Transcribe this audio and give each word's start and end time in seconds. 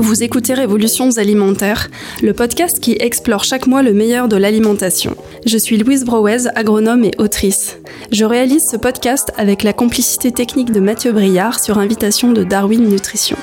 Vous 0.00 0.24
écoutez 0.24 0.54
Révolutions 0.54 1.10
alimentaires, 1.18 1.88
le 2.20 2.32
podcast 2.32 2.80
qui 2.80 2.96
explore 2.98 3.44
chaque 3.44 3.68
mois 3.68 3.82
le 3.82 3.92
meilleur 3.92 4.26
de 4.26 4.36
l'alimentation. 4.36 5.16
Je 5.46 5.56
suis 5.56 5.76
Louise 5.76 6.04
Brouez, 6.04 6.48
agronome 6.56 7.04
et 7.04 7.12
autrice. 7.18 7.78
Je 8.10 8.24
réalise 8.24 8.68
ce 8.68 8.76
podcast 8.76 9.30
avec 9.36 9.62
la 9.62 9.72
complicité 9.72 10.32
technique 10.32 10.72
de 10.72 10.80
Mathieu 10.80 11.12
Briard 11.12 11.60
sur 11.60 11.78
invitation 11.78 12.32
de 12.32 12.42
Darwin 12.42 12.88
Nutrition. 12.88 13.36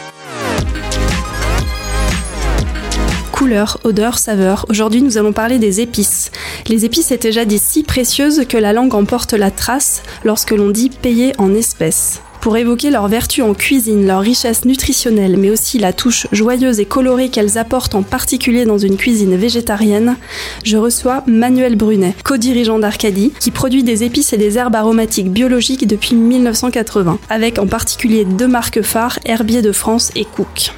Couleur, 3.32 3.80
odeur, 3.86 4.18
saveur. 4.18 4.66
Aujourd'hui, 4.68 5.02
nous 5.02 5.18
allons 5.18 5.34
parler 5.34 5.58
des 5.58 5.80
épices. 5.80 6.32
Les 6.68 6.84
épices 6.84 7.12
étaient 7.12 7.32
jadis 7.32 7.62
si 7.62 7.84
précieuses 7.84 8.46
que 8.50 8.58
la 8.58 8.74
langue 8.74 8.94
emporte 8.94 9.34
la 9.34 9.52
trace 9.52 10.04
lorsque 10.26 10.52
l'on 10.52 10.70
dit 10.70 10.90
payer 10.90 11.32
en 11.38 11.54
espèces. 11.54 12.22
Pour 12.46 12.58
évoquer 12.58 12.92
leurs 12.92 13.08
vertus 13.08 13.44
en 13.44 13.56
cuisine, 13.56 14.06
leur 14.06 14.22
richesse 14.22 14.66
nutritionnelle, 14.66 15.36
mais 15.36 15.50
aussi 15.50 15.80
la 15.80 15.94
touche 15.94 16.28
joyeuse 16.32 16.80
et 16.80 16.86
colorée 16.86 17.30
qu'elles 17.30 17.58
apportent 17.58 17.96
en 17.96 18.04
particulier 18.04 18.66
dans 18.66 18.78
une 18.78 18.98
cuisine 18.98 19.36
végétarienne, 19.36 20.16
je 20.64 20.78
reçois 20.78 21.24
Manuel 21.26 21.76
Brunet, 21.76 22.14
co-dirigeant 22.24 22.78
d'Arcadie, 22.78 23.34
qui 23.40 23.50
produit 23.50 23.84
des 23.84 24.04
épices 24.04 24.32
et 24.32 24.38
des 24.38 24.60
herbes 24.60 24.76
aromatiques 24.76 25.32
biologiques 25.32 25.88
depuis 25.88 26.14
1980, 26.14 27.18
avec 27.32 27.58
en 27.58 27.66
particulier 27.66 28.26
deux 28.26 28.48
marques 28.48 28.84
phares, 28.84 29.18
Herbier 29.26 29.64
de 29.64 29.72
France 29.72 30.12
et 30.16 30.26
Cook. 30.26 30.72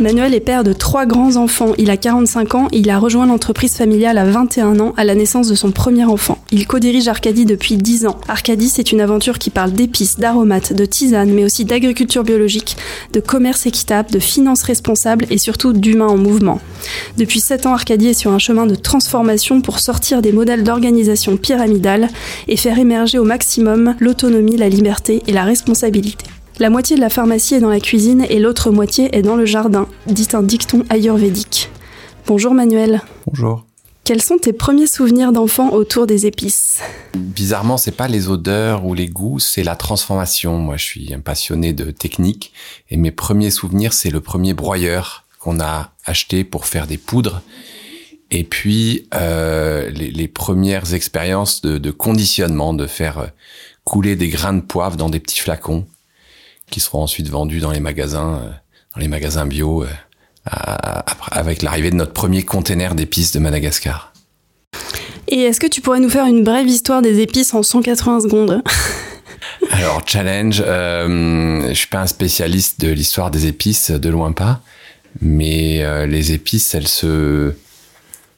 Manuel 0.00 0.32
est 0.34 0.40
père 0.40 0.64
de 0.64 0.72
trois 0.72 1.04
grands-enfants. 1.04 1.74
Il 1.76 1.90
a 1.90 1.98
45 1.98 2.54
ans 2.54 2.68
et 2.72 2.78
il 2.78 2.88
a 2.88 2.98
rejoint 2.98 3.26
l'entreprise 3.26 3.76
familiale 3.76 4.16
à 4.16 4.24
21 4.24 4.80
ans 4.80 4.94
à 4.96 5.04
la 5.04 5.14
naissance 5.14 5.48
de 5.48 5.54
son 5.54 5.70
premier 5.70 6.06
enfant. 6.06 6.38
Il 6.50 6.66
co-dirige 6.66 7.08
Arcadie 7.08 7.44
depuis 7.44 7.76
10 7.76 8.06
ans. 8.06 8.18
Arcadie, 8.26 8.70
c'est 8.70 8.90
une 8.90 9.02
aventure 9.02 9.38
qui 9.38 9.50
parle 9.50 9.72
d'épices, 9.72 10.18
d'aromates, 10.18 10.72
de 10.72 10.86
tisanes, 10.86 11.30
mais 11.30 11.44
aussi 11.44 11.66
d'agriculture 11.66 12.24
biologique, 12.24 12.78
de 13.12 13.20
commerce 13.20 13.66
équitable, 13.66 14.10
de 14.10 14.18
finances 14.18 14.62
responsables 14.62 15.26
et 15.28 15.38
surtout 15.38 15.74
d'humains 15.74 16.08
en 16.08 16.16
mouvement. 16.16 16.60
Depuis 17.18 17.40
7 17.40 17.66
ans, 17.66 17.74
Arcadie 17.74 18.08
est 18.08 18.14
sur 18.14 18.32
un 18.32 18.38
chemin 18.38 18.64
de 18.64 18.74
transformation 18.74 19.60
pour 19.60 19.78
sortir 19.78 20.22
des 20.22 20.32
modèles 20.32 20.64
d'organisation 20.64 21.36
pyramidale 21.36 22.08
et 22.48 22.56
faire 22.56 22.78
émerger 22.78 23.18
au 23.18 23.24
maximum 23.24 23.94
l'autonomie, 24.00 24.56
la 24.56 24.70
liberté 24.70 25.22
et 25.26 25.32
la 25.32 25.44
responsabilité. 25.44 26.24
La 26.58 26.68
moitié 26.68 26.96
de 26.96 27.00
la 27.00 27.08
pharmacie 27.08 27.54
est 27.54 27.60
dans 27.60 27.70
la 27.70 27.80
cuisine 27.80 28.26
et 28.28 28.38
l'autre 28.38 28.70
moitié 28.70 29.16
est 29.16 29.22
dans 29.22 29.36
le 29.36 29.46
jardin, 29.46 29.88
dit 30.06 30.28
un 30.34 30.42
dicton 30.42 30.84
ayurvédique. 30.90 31.70
Bonjour 32.26 32.52
Manuel. 32.52 33.00
Bonjour. 33.26 33.64
Quels 34.04 34.20
sont 34.20 34.36
tes 34.36 34.52
premiers 34.52 34.86
souvenirs 34.86 35.32
d'enfant 35.32 35.70
autour 35.70 36.06
des 36.06 36.26
épices? 36.26 36.80
Bizarrement, 37.14 37.78
c'est 37.78 37.96
pas 37.96 38.06
les 38.06 38.28
odeurs 38.28 38.84
ou 38.84 38.92
les 38.94 39.08
goûts, 39.08 39.38
c'est 39.38 39.62
la 39.62 39.76
transformation. 39.76 40.58
Moi, 40.58 40.76
je 40.76 40.84
suis 40.84 41.14
un 41.14 41.20
passionné 41.20 41.72
de 41.72 41.90
technique 41.90 42.52
et 42.90 42.96
mes 42.96 43.12
premiers 43.12 43.50
souvenirs, 43.50 43.94
c'est 43.94 44.10
le 44.10 44.20
premier 44.20 44.52
broyeur 44.52 45.24
qu'on 45.40 45.58
a 45.58 45.92
acheté 46.04 46.44
pour 46.44 46.66
faire 46.66 46.86
des 46.86 46.98
poudres. 46.98 47.40
Et 48.30 48.44
puis 48.44 49.08
euh, 49.14 49.90
les, 49.90 50.28
premières 50.28 50.94
expériences 50.94 51.62
de, 51.62 51.78
de, 51.78 51.90
conditionnement, 51.90 52.74
de 52.74 52.86
faire 52.86 53.30
couler 53.84 54.16
des 54.16 54.28
grains 54.28 54.54
de 54.54 54.60
poivre 54.60 54.96
dans 54.96 55.10
des 55.10 55.20
petits 55.20 55.40
flacons 55.40 55.86
qui 56.72 56.80
seront 56.80 57.02
ensuite 57.02 57.28
vendus 57.28 57.60
dans 57.60 57.70
les 57.70 57.78
magasins, 57.78 58.40
euh, 58.42 58.50
dans 58.94 59.00
les 59.00 59.08
magasins 59.08 59.46
bio, 59.46 59.84
euh, 59.84 59.86
avec 61.30 61.62
l'arrivée 61.62 61.90
de 61.90 61.96
notre 61.96 62.12
premier 62.12 62.42
container 62.42 62.96
d'épices 62.96 63.30
de 63.30 63.38
Madagascar. 63.38 64.12
Et 65.28 65.42
est-ce 65.42 65.60
que 65.60 65.68
tu 65.68 65.80
pourrais 65.80 66.00
nous 66.00 66.10
faire 66.10 66.26
une 66.26 66.42
brève 66.42 66.66
histoire 66.66 67.00
des 67.00 67.20
épices 67.20 67.54
en 67.54 67.62
180 67.62 68.20
secondes? 68.22 68.62
Alors 69.70 70.02
challenge, 70.04 70.62
euh, 70.66 71.68
je 71.68 71.74
suis 71.74 71.86
pas 71.86 72.00
un 72.00 72.06
spécialiste 72.06 72.80
de 72.80 72.88
l'histoire 72.90 73.30
des 73.30 73.46
épices, 73.46 73.92
de 73.92 74.08
loin 74.08 74.32
pas, 74.32 74.60
mais 75.20 75.84
euh, 75.84 76.06
les 76.06 76.32
épices, 76.32 76.74
elles 76.74 76.88
se, 76.88 77.54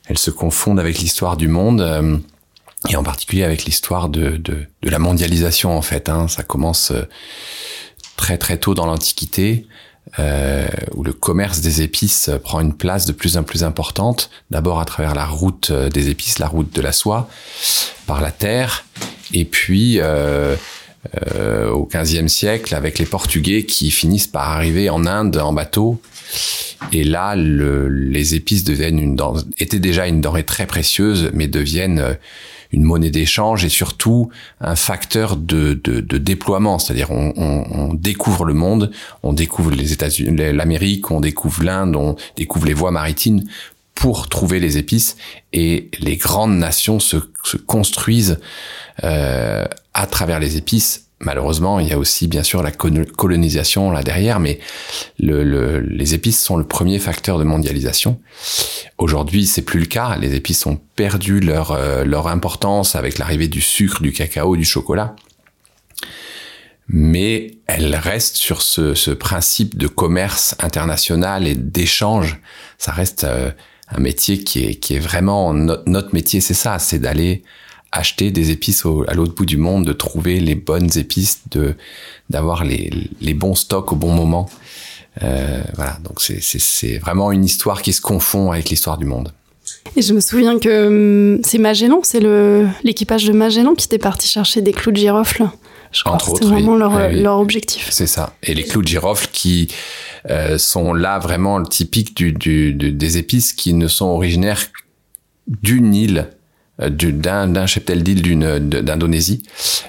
elles 0.07 0.19
se 0.19 0.31
confondent 0.31 0.81
avec 0.81 0.99
l'histoire 0.99 1.39
du 1.39 1.49
monde 1.49 2.23
et 2.91 2.97
en 2.97 3.03
particulier 3.03 3.45
avec 3.45 3.65
l'histoire 3.65 4.11
de, 4.11 4.37
de, 4.37 4.67
de, 4.83 4.91
la 4.91 4.99
mondialisation 4.99 5.75
en 5.75 5.83
fait. 5.83 6.11
Hein. 6.11 6.29
Ça 6.29 6.43
commence 6.43 6.93
très 8.17 8.39
très 8.39 8.59
tôt 8.59 8.75
dans 8.75 8.87
l'Antiquité, 8.87 9.67
euh, 10.19 10.67
où 10.95 11.03
le 11.03 11.13
commerce 11.13 11.61
des 11.61 11.83
épices 11.83 12.31
prend 12.45 12.61
une 12.61 12.75
place 12.75 13.07
de 13.07 13.13
plus 13.13 13.37
en 13.37 13.43
plus 13.43 13.65
importante, 13.65 14.31
d'abord 14.51 14.79
à 14.79 14.85
travers 14.85 15.15
la 15.15 15.25
route 15.25 15.71
euh, 15.71 15.89
des 15.89 16.11
épices, 16.11 16.39
la 16.39 16.47
route 16.47 16.73
de 16.75 16.81
la 16.81 16.93
soie, 16.93 17.29
par 18.07 18.21
la 18.21 18.31
terre, 18.31 18.85
et 19.33 19.45
puis 19.45 19.99
euh, 19.99 20.57
au 21.71 21.89
XVe 21.93 22.29
siècle 22.29 22.75
avec 22.75 22.99
les 22.99 23.07
Portugais 23.07 23.65
qui 23.65 23.91
finissent 23.91 24.27
par 24.27 24.51
arriver 24.51 24.89
en 24.89 25.07
Inde 25.07 25.39
en 25.39 25.53
bateau. 25.53 26.01
Et 26.93 27.03
là, 27.03 27.35
le, 27.35 27.89
les 27.89 28.35
épices 28.35 28.63
deviennent 28.63 28.99
une 28.99 29.17
étaient 29.59 29.79
déjà 29.79 30.07
une 30.07 30.21
denrée 30.21 30.45
très 30.45 30.67
précieuse, 30.67 31.31
mais 31.33 31.49
deviennent 31.49 32.17
une 32.75 32.83
monnaie 32.83 33.11
d'échange 33.11 33.65
et 33.65 33.69
surtout 33.69 34.31
un 34.61 34.75
facteur 34.75 35.37
de, 35.37 35.81
de, 35.85 36.01
de 36.01 36.19
déploiement. 36.19 36.79
C'est-à-dire 36.79 37.11
on, 37.11 37.33
on, 37.37 37.65
on, 37.71 37.95
découvre 37.95 38.45
le 38.45 38.55
monde, 38.55 38.91
on 39.23 39.33
découvre 39.33 39.71
les 39.71 39.93
États-Unis, 39.93 40.53
l'Amérique, 40.53 41.11
on 41.11 41.21
découvre 41.21 41.63
l'Inde, 41.63 41.95
on 41.97 42.17
découvre 42.37 42.67
les 42.67 42.75
voies 42.75 42.91
maritimes 42.91 43.43
pour 43.95 44.29
trouver 44.29 44.59
les 44.59 44.77
épices 44.77 45.17
et 45.53 45.89
les 46.01 46.17
grandes 46.17 46.59
nations 46.59 46.99
se, 46.99 47.17
se 47.45 47.57
construisent 47.57 48.41
euh, 49.05 49.65
à 49.95 50.07
travers 50.07 50.41
les 50.41 50.57
épices 50.57 51.05
malheureusement, 51.21 51.81
il 51.81 51.89
y 51.89 51.93
a 51.93 51.99
aussi 51.99 52.27
bien 52.29 52.43
sûr 52.43 52.63
la 52.63 52.71
colonisation 52.71 53.91
là 53.91 54.03
derrière, 54.03 54.41
mais 54.41 54.59
le, 55.19 55.81
les 55.81 56.15
épices 56.15 56.43
sont 56.43 56.57
le 56.57 56.65
premier 56.65 56.99
facteur 56.99 57.39
de 57.39 57.45
mondialisation. 57.45 58.21
Aujourd'hui, 59.05 59.45
c'est 59.45 59.61
plus 59.61 59.81
le 59.81 59.85
cas. 59.85 60.17
Les 60.17 60.35
épices 60.35 60.65
ont 60.65 60.81
perdu 60.97 61.39
leur 61.39 61.73
euh, 61.73 62.07
leur 62.07 62.27
importance 62.27 62.97
avec 62.97 63.19
l'arrivée 63.19 63.49
du 63.49 63.61
sucre, 63.61 64.01
du 64.01 64.13
cacao, 64.13 64.57
du 64.57 64.65
chocolat. 64.65 65.15
Mais 66.89 67.59
elles 67.67 67.95
restent 67.97 68.37
sur 68.37 68.63
ce, 68.63 68.95
ce 68.95 69.11
principe 69.11 69.77
de 69.77 69.89
commerce 69.89 70.57
international 70.59 71.47
et 71.47 71.55
d'échange. 71.55 72.41
Ça 72.79 72.93
reste 72.93 73.25
euh, 73.25 73.51
un 73.89 74.01
métier 74.01 74.43
qui 74.43 74.65
est, 74.65 74.77
qui 74.77 74.95
est 74.95 75.01
vraiment 75.01 75.53
notre 75.53 76.15
métier, 76.15 76.41
c'est 76.41 76.55
ça, 76.55 76.79
c'est 76.79 76.99
d'aller 76.99 77.43
acheter 77.93 78.31
des 78.31 78.53
épices 78.53 78.87
à 79.07 79.13
l'autre 79.13 79.35
bout 79.35 79.45
du 79.45 79.59
monde, 79.59 79.85
de 79.85 79.93
trouver 79.93 80.41
les 80.41 80.55
bonnes 80.55 80.97
épices, 80.97 81.43
de 81.51 81.77
d'avoir 82.31 82.65
les, 82.65 82.91
les 83.21 83.35
bons 83.35 83.55
stocks 83.55 83.93
au 83.93 83.97
bon 83.97 84.15
moment. 84.15 84.49
Euh, 85.23 85.63
voilà, 85.75 85.99
donc 86.03 86.21
c'est 86.21 86.99
vraiment 86.99 87.31
une 87.31 87.45
histoire 87.45 87.83
qui 87.83 87.93
se 87.93 88.01
confond 88.01 88.51
avec 88.51 88.71
l'histoire 88.71 88.99
du 88.99 89.05
monde. 89.05 89.33
Et 89.97 90.03
je 90.03 90.13
me 90.13 90.21
souviens 90.21 90.59
que 90.59 91.35
hum, 91.37 91.41
c'est 91.45 91.59
Magellan, 91.59 92.01
c'est 92.03 92.21
l'équipage 92.83 93.25
de 93.25 93.33
Magellan 93.33 93.75
qui 93.75 93.87
était 93.87 93.99
parti 93.99 94.29
chercher 94.29 94.61
des 94.61 94.73
clous 94.73 94.93
de 94.93 94.97
girofle. 94.97 95.49
Je 95.93 96.03
crois 96.03 96.15
Entre 96.15 96.35
c'était 96.35 96.47
vraiment 96.47 96.77
leur, 96.77 96.97
ah 96.97 97.09
leur 97.09 97.39
objectif. 97.39 97.89
C'est 97.91 98.09
ça. 98.09 98.35
Et 98.43 98.55
les 98.55 98.65
clous 98.65 98.83
de 98.83 98.89
girofle 98.89 99.29
qui 99.33 99.69
euh, 100.29 100.59
sont 100.59 100.93
là 100.93 101.21
vraiment 101.21 101.59
le 101.59 101.67
typique 101.67 102.17
du, 102.17 102.33
du, 102.33 102.73
des 102.73 103.19
épices 103.19 103.53
qui 103.53 103.75
ne 103.75 103.87
sont 103.87 104.07
originaires 104.07 104.61
d'une 105.47 105.95
île 105.95 106.31
d'un 106.79 107.47
d'un 107.47 107.67
cheptel 107.67 108.03
d'île 108.03 108.23
d'Indonésie, 108.69 109.43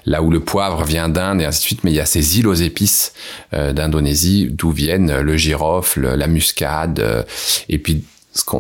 là 0.06 0.22
où 0.22 0.30
le 0.30 0.40
poivre 0.40 0.84
vient 0.84 1.10
d'Inde 1.10 1.42
et 1.42 1.46
ainsi 1.46 1.60
de 1.60 1.64
suite, 1.64 1.84
mais 1.84 1.92
il 1.92 1.96
y 1.96 2.00
a 2.00 2.06
ces 2.06 2.40
îles 2.40 2.48
aux 2.48 2.54
épices 2.54 3.14
euh, 3.54 3.74
d'Indonésie 3.74 4.50
d'où 4.52 4.72
viennent 4.72 5.20
le 5.20 5.38
girofle, 5.38 6.16
la 6.16 6.28
muscade, 6.28 7.00
euh, 7.00 7.24
et 7.70 7.80
puis 7.80 8.04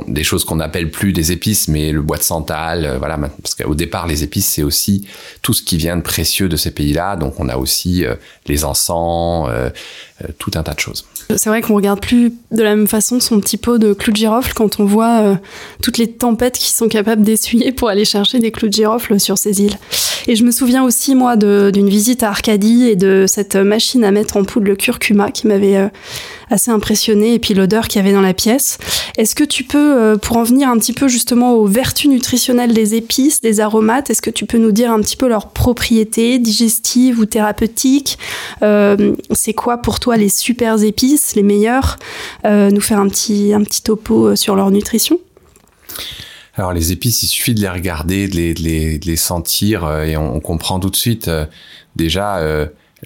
des 0.07 0.23
choses 0.23 0.45
qu'on 0.45 0.55
n'appelle 0.55 0.89
plus 0.89 1.13
des 1.13 1.31
épices, 1.31 1.67
mais 1.67 1.91
le 1.91 2.01
bois 2.01 2.17
de 2.17 2.23
santal, 2.23 2.95
voilà, 2.97 3.17
parce 3.17 3.55
qu'au 3.55 3.75
départ 3.75 4.07
les 4.07 4.23
épices 4.23 4.47
c'est 4.47 4.63
aussi 4.63 5.07
tout 5.41 5.53
ce 5.53 5.61
qui 5.61 5.77
vient 5.77 5.97
de 5.97 6.01
précieux 6.01 6.47
de 6.47 6.55
ces 6.55 6.71
pays-là, 6.71 7.15
donc 7.15 7.39
on 7.39 7.49
a 7.49 7.57
aussi 7.57 8.05
les 8.47 8.65
encens, 8.65 9.49
tout 10.39 10.51
un 10.55 10.63
tas 10.63 10.73
de 10.73 10.79
choses. 10.79 11.05
C'est 11.29 11.49
vrai 11.49 11.61
qu'on 11.61 11.75
regarde 11.75 11.99
plus 11.99 12.33
de 12.51 12.63
la 12.63 12.75
même 12.75 12.87
façon 12.87 13.19
son 13.19 13.39
petit 13.39 13.57
pot 13.57 13.77
de 13.77 13.93
clous 13.93 14.11
de 14.11 14.17
girofle 14.17 14.53
quand 14.53 14.79
on 14.79 14.85
voit 14.85 15.21
euh, 15.21 15.35
toutes 15.81 15.97
les 15.97 16.11
tempêtes 16.11 16.57
qui 16.57 16.71
sont 16.71 16.87
capables 16.87 17.23
d'essuyer 17.23 17.71
pour 17.71 17.89
aller 17.89 18.05
chercher 18.05 18.39
des 18.39 18.51
clous 18.51 18.67
de 18.67 18.73
girofle 18.73 19.19
sur 19.19 19.37
ces 19.37 19.61
îles. 19.61 19.77
Et 20.27 20.35
je 20.35 20.43
me 20.43 20.51
souviens 20.51 20.83
aussi, 20.83 21.15
moi, 21.15 21.35
d'une 21.35 21.89
visite 21.89 22.23
à 22.23 22.29
Arcadie 22.29 22.87
et 22.87 22.95
de 22.95 23.25
cette 23.27 23.55
machine 23.55 24.03
à 24.03 24.11
mettre 24.11 24.37
en 24.37 24.43
poudre 24.43 24.67
le 24.67 24.75
curcuma 24.75 25.31
qui 25.31 25.47
m'avait 25.47 25.77
euh, 25.77 25.87
assez 26.49 26.71
impressionné 26.71 27.33
et 27.33 27.39
puis 27.39 27.53
l'odeur 27.53 27.87
qu'il 27.87 28.01
y 28.01 28.03
avait 28.03 28.13
dans 28.13 28.21
la 28.21 28.33
pièce. 28.33 28.77
Est-ce 29.17 29.35
que 29.35 29.43
tu 29.43 29.63
peux, 29.63 29.97
euh, 29.97 30.17
pour 30.17 30.37
en 30.37 30.43
venir 30.43 30.69
un 30.69 30.77
petit 30.77 30.93
peu 30.93 31.07
justement 31.07 31.53
aux 31.53 31.65
vertus 31.65 32.09
nutritionnelles 32.09 32.73
des 32.73 32.95
épices, 32.95 33.41
des 33.41 33.59
aromates, 33.59 34.09
est-ce 34.09 34.21
que 34.21 34.29
tu 34.29 34.45
peux 34.45 34.57
nous 34.57 34.71
dire 34.71 34.91
un 34.91 35.01
petit 35.01 35.17
peu 35.17 35.27
leurs 35.27 35.49
propriétés 35.49 36.39
digestives 36.39 37.19
ou 37.19 37.25
thérapeutiques? 37.25 38.17
Euh, 38.61 39.13
C'est 39.31 39.53
quoi 39.53 39.77
pour 39.77 39.99
toi 39.99 40.17
les 40.17 40.29
super 40.29 40.81
épices, 40.83 41.35
les 41.35 41.43
meilleures? 41.43 41.97
Euh, 42.45 42.69
Nous 42.69 42.81
faire 42.81 42.99
un 42.99 43.07
petit, 43.07 43.53
un 43.53 43.63
petit 43.63 43.81
topo 43.81 44.35
sur 44.35 44.55
leur 44.55 44.71
nutrition. 44.71 45.19
Alors 46.55 46.71
les 46.71 46.91
épices, 46.91 47.23
il 47.23 47.27
suffit 47.27 47.53
de 47.53 47.61
les 47.61 47.69
regarder, 47.69 48.27
de 48.27 48.35
les, 48.35 48.53
de 48.53 49.05
les, 49.05 49.15
sentir 49.17 49.89
et 50.03 50.15
on, 50.15 50.39
comprend 50.39 50.79
tout 50.79 50.89
de 50.89 50.95
suite 50.95 51.29
déjà 51.97 52.39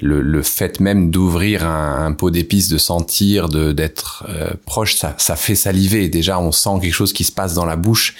le, 0.01 0.21
le 0.21 0.41
fait 0.41 0.79
même 0.79 1.11
d'ouvrir 1.11 1.65
un, 1.65 2.05
un, 2.05 2.11
pot 2.13 2.29
d'épices, 2.29 2.69
de 2.69 2.77
sentir, 2.77 3.49
de 3.49 3.71
d'être 3.71 4.25
euh, 4.29 4.51
proche, 4.65 4.95
ça, 4.95 5.15
ça 5.17 5.35
fait 5.35 5.55
saliver. 5.55 6.09
Déjà, 6.09 6.39
on 6.39 6.51
sent 6.51 6.79
quelque 6.81 6.93
chose 6.93 7.13
qui 7.13 7.23
se 7.23 7.31
passe 7.31 7.53
dans 7.53 7.65
la 7.65 7.75
bouche. 7.75 8.15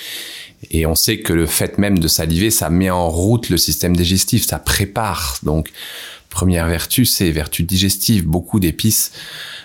Et 0.71 0.85
on 0.85 0.95
sait 0.95 1.19
que 1.19 1.31
le 1.31 1.45
fait 1.45 1.77
même 1.77 1.99
de 1.99 2.07
saliver, 2.07 2.51
ça 2.51 2.69
met 2.69 2.89
en 2.89 3.09
route 3.09 3.49
le 3.49 3.57
système 3.57 3.95
digestif, 3.95 4.45
ça 4.45 4.59
prépare. 4.59 5.37
Donc, 5.43 5.69
première 6.29 6.67
vertu, 6.67 7.05
c'est 7.05 7.31
vertu 7.31 7.63
digestive. 7.63 8.25
Beaucoup 8.25 8.59
d'épices 8.59 9.11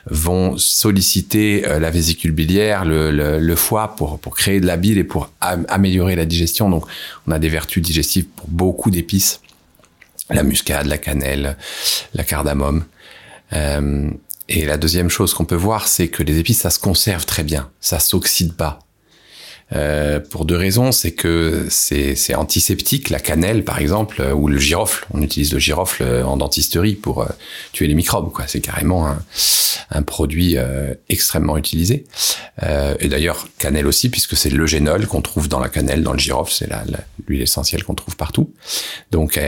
vont 0.07 0.57
solliciter 0.57 1.67
euh, 1.67 1.81
la 1.81 1.91
vésicule 1.91 2.31
biliaire, 2.31 2.85
le, 2.85 3.11
le, 3.11 3.41
le, 3.41 3.57
foie 3.57 3.97
pour, 3.97 4.19
pour 4.19 4.37
créer 4.37 4.61
de 4.61 4.67
la 4.67 4.77
bile 4.77 4.99
et 4.99 5.05
pour 5.05 5.31
améliorer 5.41 6.15
la 6.15 6.27
digestion. 6.27 6.71
Donc, 6.71 6.85
on 7.27 7.33
a 7.33 7.39
des 7.39 7.49
vertus 7.49 7.83
digestives 7.83 8.27
pour 8.27 8.47
beaucoup 8.49 8.91
d'épices 8.91 9.41
la 10.31 10.43
muscade, 10.43 10.87
la 10.87 10.99
cannelle, 10.99 11.57
la 12.15 12.25
cardamome. 12.25 12.85
Euh, 13.53 14.11
et 14.49 14.67
la 14.67 14.77
deuxième 14.77 15.09
chose 15.09 15.33
qu'on 15.33 15.45
peut 15.45 15.55
voir, 15.55 15.89
c'est 15.89 16.09
que 16.09 16.23
les 16.23 16.39
épices, 16.39 16.61
ça 16.61 16.71
se 16.71 16.79
conserve 16.79 17.25
très 17.25 17.43
bien, 17.43 17.71
ça 17.81 17.99
s'oxyde 17.99 18.55
pas. 18.55 18.81
Euh, 19.73 20.21
pour 20.21 20.45
deux 20.45 20.57
raisons, 20.57 20.93
c'est 20.93 21.13
que 21.13 21.67
c'est 21.71 22.35
antiseptique, 22.35 23.11
la 23.11 23.19
cannelle 23.19 23.65
par 23.65 23.79
exemple, 23.79 24.21
euh, 24.21 24.33
ou 24.33 24.49
le 24.49 24.59
girofle. 24.59 25.07
On 25.13 25.23
utilise 25.23 25.53
le 25.53 25.59
girofle 25.59 26.03
euh, 26.03 26.25
en 26.25 26.37
dentisterie 26.37 26.95
pour 26.95 27.27
tuer 27.73 27.87
les 27.87 27.95
microbes. 27.95 28.31
C'est 28.47 28.61
carrément 28.61 29.07
un, 29.09 29.19
un 29.91 30.03
produit 30.03 30.57
euh, 30.57 30.95
extrêmement 31.09 31.57
utilisé. 31.57 32.05
et 33.01 33.09
d'ailleurs, 33.09 33.49
cannelle 33.59 33.87
aussi, 33.87 34.09
puisque 34.09 34.37
c'est 34.37 34.51
le 34.51 34.67
génol 34.67 35.07
qu'on 35.07 35.23
trouve 35.23 35.49
dans 35.49 35.61
la 35.61 35.69
cannelle, 35.69 36.03
dans 36.03 36.13
le 36.13 36.19
girofle, 36.19 36.53
c'est 36.53 36.69
l'huile 37.27 37.43
essentielle 37.43 37.83
qu'on 37.85 37.95
trouve 37.95 38.17
partout. 38.17 38.53
Donc, 39.11 39.41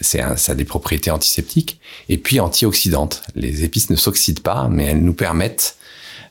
c'est 0.00 0.22
ça 0.36 0.52
a 0.52 0.54
des 0.54 0.64
propriétés 0.64 1.10
antiseptiques 1.10 1.80
et 2.08 2.18
puis 2.18 2.38
antioxydantes. 2.38 3.22
Les 3.34 3.64
épices 3.64 3.90
ne 3.90 3.96
s'oxydent 3.96 4.40
pas, 4.40 4.68
mais 4.70 4.86
elles 4.86 5.02
nous 5.02 5.14
permettent 5.14 5.76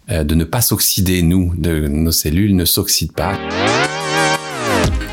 de 0.09 0.35
ne 0.35 0.44
pas 0.44 0.61
s'oxyder, 0.61 1.21
nous, 1.21 1.53
de, 1.57 1.88
nos 1.88 2.11
cellules 2.11 2.56
ne 2.56 2.65
s'oxydent 2.65 3.13
pas. 3.13 3.38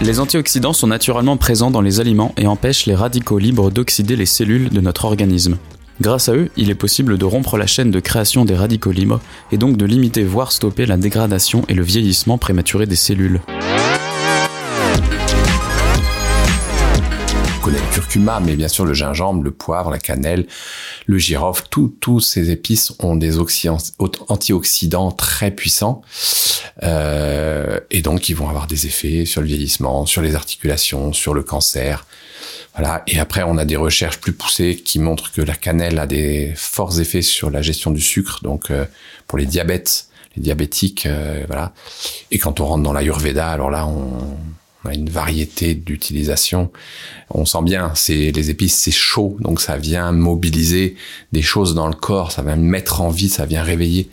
Les 0.03 0.21
antioxydants 0.21 0.75
sont 0.75 0.89
naturellement 0.89 1.37
présents 1.37 1.71
dans 1.71 1.81
les 1.81 2.01
aliments 2.01 2.35
et 2.37 2.47
empêchent 2.47 2.87
les 2.87 2.95
radicaux 2.95 3.39
libres 3.39 3.71
d'oxyder 3.71 4.15
les 4.15 4.27
cellules 4.27 4.69
de 4.69 4.81
notre 4.81 5.07
organisme. 5.07 5.57
Grâce 6.01 6.29
à 6.29 6.35
eux, 6.35 6.51
il 6.57 6.69
est 6.69 6.75
possible 6.75 7.17
de 7.17 7.25
rompre 7.25 7.57
la 7.57 7.67
chaîne 7.67 7.91
de 7.91 8.01
création 8.01 8.45
des 8.45 8.55
radicaux 8.55 8.93
libres 8.93 9.21
et 9.51 9.57
donc 9.57 9.79
de 9.79 9.87
limiter 9.87 10.23
voire 10.25 10.53
stopper 10.53 10.85
la 10.85 10.99
dégradation 10.99 11.65
et 11.69 11.75
le 11.75 11.83
vieillissement 11.83 12.37
prématuré 12.37 12.87
des 12.87 12.97
cellules. 12.97 13.41
Le 17.79 17.93
curcuma, 17.93 18.41
mais 18.41 18.57
bien 18.57 18.69
sûr 18.69 18.85
le 18.85 18.95
gingembre, 18.95 19.43
le 19.43 19.51
poivre, 19.51 19.91
la 19.91 19.99
cannelle, 19.99 20.47
le 21.07 21.19
girofle, 21.19 21.65
tous 21.69 22.21
ces 22.21 22.51
épices 22.51 22.93
ont 23.01 23.17
des 23.17 23.39
antioxydants 24.29 25.13
très 25.13 25.51
puissants 25.51 26.03
euh, 26.83 27.81
et 27.91 28.03
donc 28.03 28.29
ils 28.29 28.35
vont 28.35 28.49
avoir 28.49 28.67
des 28.67 28.87
effets 28.87 29.25
sur 29.25 29.41
le 29.41 29.47
vieillissement, 29.47 30.07
sur 30.07 30.23
les 30.23 30.35
articulations, 30.35 31.13
sur 31.13 31.35
le 31.35 31.43
cancer. 31.43 32.07
Voilà. 32.75 33.03
Et 33.07 33.19
après, 33.19 33.43
on 33.43 33.57
a 33.57 33.65
des 33.65 33.77
recherches 33.77 34.21
plus 34.21 34.33
poussées 34.33 34.77
qui 34.77 34.99
montrent 34.99 35.33
que 35.33 35.41
la 35.41 35.55
cannelle 35.55 35.99
a 35.99 36.07
des 36.07 36.53
forts 36.57 37.01
effets 37.01 37.23
sur 37.23 37.51
la 37.51 37.63
gestion 37.63 37.91
du 37.91 38.03
sucre, 38.03 38.41
donc 38.43 38.71
euh, 38.71 38.85
pour 39.27 39.39
les 39.39 39.47
diabètes, 39.47 40.09
les 40.37 40.43
diabétiques, 40.43 41.07
euh, 41.07 41.45
voilà. 41.47 41.73
Et 42.31 42.39
quand 42.39 42.61
on 42.61 42.67
rentre 42.67 42.83
dans 42.83 42.93
l'ayurveda, 42.93 43.49
alors 43.49 43.71
là, 43.71 43.87
on 43.87 44.37
on 44.87 44.91
a 44.91 44.95
une 44.95 45.11
variété 45.11 45.75
d'utilisation. 45.75 46.71
On 47.31 47.45
sent 47.45 47.63
bien, 47.63 47.93
c'est 47.95 48.31
les 48.31 48.51
épices, 48.51 48.77
c'est 48.77 48.91
chaud, 48.91 49.37
donc 49.41 49.61
ça 49.61 49.77
vient 49.77 50.13
mobiliser 50.13 50.97
des 51.33 51.43
choses 51.43 51.75
dans 51.75 51.89
le 51.89 51.95
corps, 51.95 52.33
ça 52.33 52.43
vient 52.43 52.57
mettre 52.57 53.01
en 53.01 53.11
vie, 53.11 53.29
ça 53.29 53.47
vient 53.47 53.63
réveiller. 53.63 54.09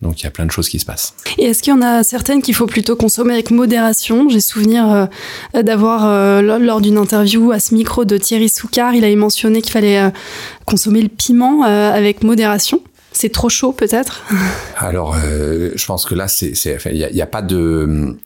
Donc 0.00 0.20
il 0.20 0.24
y 0.24 0.26
a 0.26 0.30
plein 0.30 0.46
de 0.46 0.50
choses 0.50 0.68
qui 0.68 0.78
se 0.78 0.84
passent. 0.84 1.14
Et 1.38 1.46
est-ce 1.46 1.60
qu'il 1.62 1.72
y 1.72 1.76
en 1.76 1.82
a 1.82 2.04
certaines 2.04 2.40
qu'il 2.40 2.54
faut 2.54 2.66
plutôt 2.66 2.94
consommer 2.94 3.34
avec 3.34 3.50
modération? 3.50 4.28
J'ai 4.28 4.40
souvenir 4.40 4.88
euh, 4.92 5.62
d'avoir, 5.62 6.06
euh, 6.06 6.40
lors 6.40 6.80
d'une 6.80 6.98
interview 6.98 7.50
à 7.50 7.58
ce 7.58 7.74
micro 7.74 8.04
de 8.04 8.16
Thierry 8.16 8.48
Soucard, 8.48 8.94
il 8.94 9.04
avait 9.04 9.16
mentionné 9.16 9.60
qu'il 9.60 9.72
fallait 9.72 9.98
euh, 9.98 10.10
consommer 10.66 11.02
le 11.02 11.08
piment 11.08 11.62
avec 11.62 12.22
modération. 12.22 12.80
C'est 13.12 13.32
trop 13.32 13.48
chaud 13.48 13.72
peut-être? 13.72 14.22
Alors, 14.76 15.16
euh, 15.16 15.70
je 15.74 15.86
pense 15.86 16.04
que 16.04 16.14
là, 16.14 16.26
il 16.40 16.92
n'y 16.92 17.04
a, 17.04 17.10
y 17.10 17.22
a, 17.22 17.26
pas 17.26 17.42
de, 17.42 18.16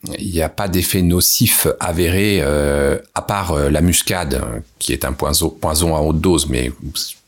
d'effet 0.71 1.01
nocif 1.01 1.67
avéré 1.79 2.39
euh, 2.41 2.99
à 3.15 3.21
part 3.21 3.53
euh, 3.53 3.69
la 3.69 3.81
muscade, 3.81 4.43
qui 4.79 4.91
est 4.91 5.05
un 5.05 5.13
poison, 5.13 5.49
poison 5.49 5.95
à 5.95 6.01
haute 6.01 6.19
dose, 6.19 6.47
mais 6.49 6.71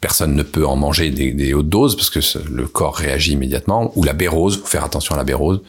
personne 0.02 0.36
ne 0.36 0.44
peut 0.44 0.66
en 0.66 0.76
manger 0.76 1.12
des, 1.12 1.32
des 1.32 1.54
hautes 1.54 1.70
doses 1.70 1.96
parce 1.96 2.10
que 2.10 2.20
le 2.50 2.68
corps 2.68 2.96
réagit 2.96 3.32
immédiatement. 3.32 3.92
Ou 3.96 4.04
la 4.04 4.14
bérose, 4.14 4.60
faut 4.60 4.68
faire 4.68 4.84
attention 4.84 5.16
à 5.16 5.18
la 5.18 5.24
bérose. 5.24 5.62